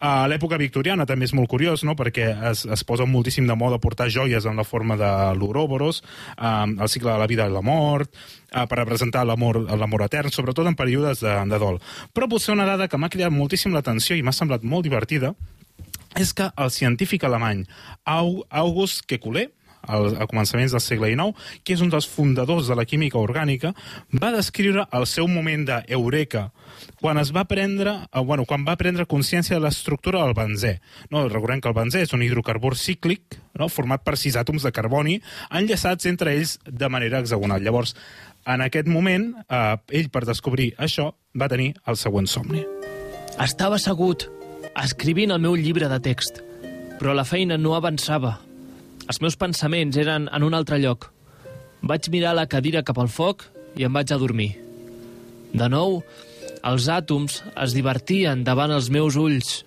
[0.00, 1.96] A l'època victoriana també és molt curiós, no?
[1.98, 5.10] perquè es, es posa moltíssim de moda portar joies en la forma de
[5.40, 6.02] l'Ouroboros,
[6.38, 8.12] eh, el cicle de la vida i la mort,
[8.52, 11.80] eh, per representar l'amor etern, sobretot en períodes de, de dol.
[12.14, 15.34] Però potser una dada que m'ha cridat moltíssim l'atenció i m'ha semblat molt divertida
[16.14, 17.64] és que el científic alemany
[18.06, 19.48] Au- August Kekulé,
[19.86, 23.74] al, a començaments del segle XIX, que és un dels fundadors de la química orgànica,
[24.12, 26.50] va descriure el seu moment d'eureka
[27.00, 30.78] quan es va prendre, eh, bueno, quan va prendre consciència de l'estructura del benzè.
[31.10, 34.72] No, recordem que el benzè és un hidrocarbur cíclic no, format per sis àtoms de
[34.72, 35.20] carboni
[35.50, 37.62] enllaçats entre ells de manera hexagonal.
[37.62, 37.94] Llavors,
[38.46, 42.64] en aquest moment, eh, ell, per descobrir això, va tenir el següent somni.
[43.40, 44.28] Estava assegut,
[44.78, 46.40] escrivint el meu llibre de text,
[47.00, 48.38] però la feina no avançava.
[49.04, 51.10] Els meus pensaments eren en un altre lloc.
[51.84, 53.44] Vaig mirar la cadira cap al foc
[53.76, 54.54] i em vaig adormir.
[55.52, 56.00] De nou,
[56.64, 59.58] els àtoms es divertien davant els meus ulls.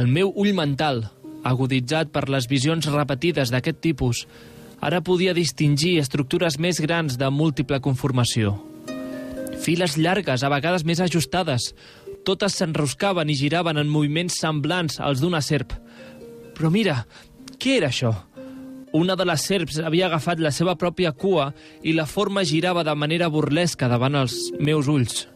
[0.00, 1.04] El meu ull mental,
[1.46, 4.24] aguditzat per les visions repetides d'aquest tipus,
[4.82, 8.56] ara podia distingir estructures més grans de múltiple conformació.
[9.62, 11.70] Files llargues, a vegades més ajustades,
[12.26, 15.76] totes s'enroscaven i giraven en moviments semblants als d'una serp.
[16.58, 17.04] Però mira,
[17.62, 18.10] què era això?
[18.92, 21.48] Una de les serps havia agafat la seva pròpia cua
[21.82, 25.26] i la forma girava de manera burlesca davant els meus ulls.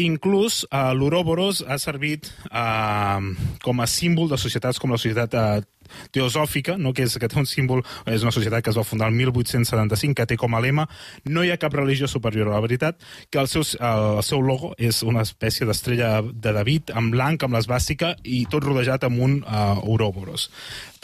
[0.00, 3.20] Inclús eh, l'Ouroboros ha servit eh,
[3.62, 5.83] com a símbol de societats com la societat eh,
[6.14, 6.94] teosòfica, no?
[6.94, 10.14] que, és, que té un símbol, és una societat que es va fundar el 1875,
[10.18, 10.88] que té com a lema
[11.24, 14.74] no hi ha cap religió superior a la veritat, que el seu, el seu logo
[14.78, 19.38] és una espècie d'estrella de David, en blanc, amb l'esbàstica, i tot rodejat amb un
[19.42, 20.50] uh, Ouroboros.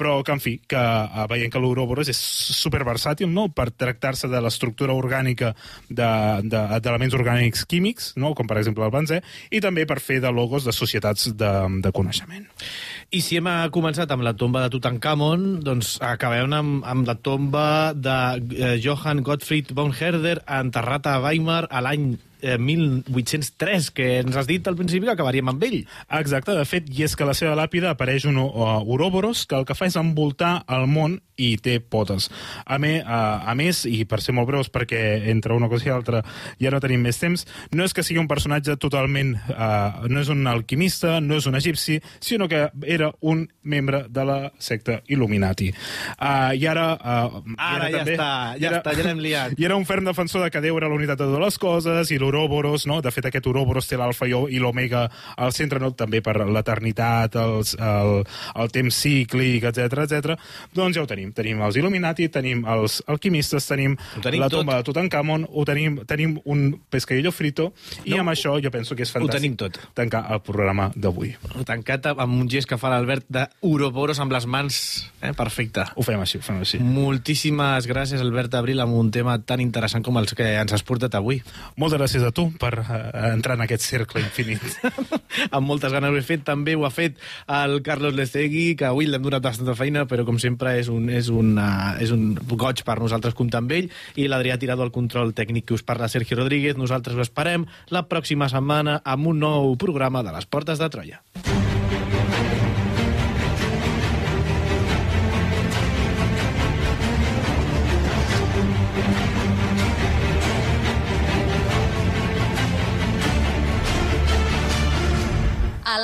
[0.01, 2.21] Però que, en fi, que uh, veient que l'Ouroboros és
[2.57, 5.53] superversàtil, no?, per tractar-se de l'estructura orgànica
[5.89, 9.21] d'elements de, de, orgànics químics, no?, com per exemple el benzè,
[9.51, 11.53] i també per fer de logos de societats de,
[11.85, 12.47] de coneixement.
[13.11, 17.15] I si hem eh, començat amb la tomba de Tutankamon, doncs acabem amb, amb la
[17.21, 18.17] tomba de
[18.57, 24.49] eh, Johann Gottfried von Herder, enterrat a Weimar a l'any eh, 1803, que ens has
[24.49, 25.81] dit al principi que acabaríem amb ell.
[26.21, 29.59] Exacte, de fet, i és que a la seva làpida apareix un uh, Ouroboros que
[29.59, 32.29] el que fa és envoltar el món i té potes.
[32.67, 35.01] A, me, uh, a més, i per ser molt breus, perquè
[35.33, 36.23] entre una cosa i l'altra
[36.61, 39.37] ja no tenim més temps, no és que sigui un personatge totalment...
[39.51, 44.25] Uh, no és un alquimista, no és un egipci, sinó que era un membre de
[44.27, 45.71] la secta Illuminati.
[46.17, 46.87] Uh, I ara...
[46.97, 48.31] Uh, Ara era ja està,
[48.61, 49.55] ja està, ja l'hem liat.
[49.61, 52.13] I era un ferm defensor de que Déu era la unitat de totes les coses,
[52.13, 53.01] i l'Ouroboros, no?
[53.03, 55.91] De fet, aquest Ouroboros té l'alfa i i l'omega al centre, no?
[55.93, 58.25] També per l'eternitat, el,
[58.55, 60.37] el temps cíclic, etc etc.
[60.75, 61.33] Doncs ja ho tenim.
[61.37, 64.61] Tenim els Illuminati, tenim els alquimistes, tenim, Ho tenim la tot.
[64.61, 67.73] tomba de Tutankamon, ho tenim, tenim un pescadillo frito,
[68.05, 69.79] i No, amb això jo penso que és ho fantàstic tenim tot.
[69.95, 71.35] tancar el programa d'avui.
[71.67, 74.81] Tancat amb un gest que fa l'Albert d'Ouroboros amb les mans.
[75.23, 75.33] Eh?
[75.37, 75.85] Perfecte.
[75.97, 76.79] Ho fem així, ho fem així.
[76.81, 81.15] Moltíssimes gràcies, Albert Abril, amb un tema tan interessant com els que ens has portat
[81.19, 81.41] avui.
[81.77, 82.89] Moltes gràcies a tu per uh,
[83.31, 84.63] entrar en aquest cercle infinit.
[85.57, 86.45] amb moltes ganes ho he fet.
[86.47, 87.19] També ho ha fet
[87.61, 91.31] el Carlos Lecegui, que avui l'hem donat bastanta feina, però com sempre és un, és
[91.33, 93.91] un, uh, és un goig per nosaltres comptar amb ell.
[94.21, 96.79] I l'Adrià Tirado, el control tècnic que us parla Sergio Rodríguez.
[96.81, 101.23] Nosaltres ho esperem la pròxima setmana amb un nou programa de les Portes de Troia.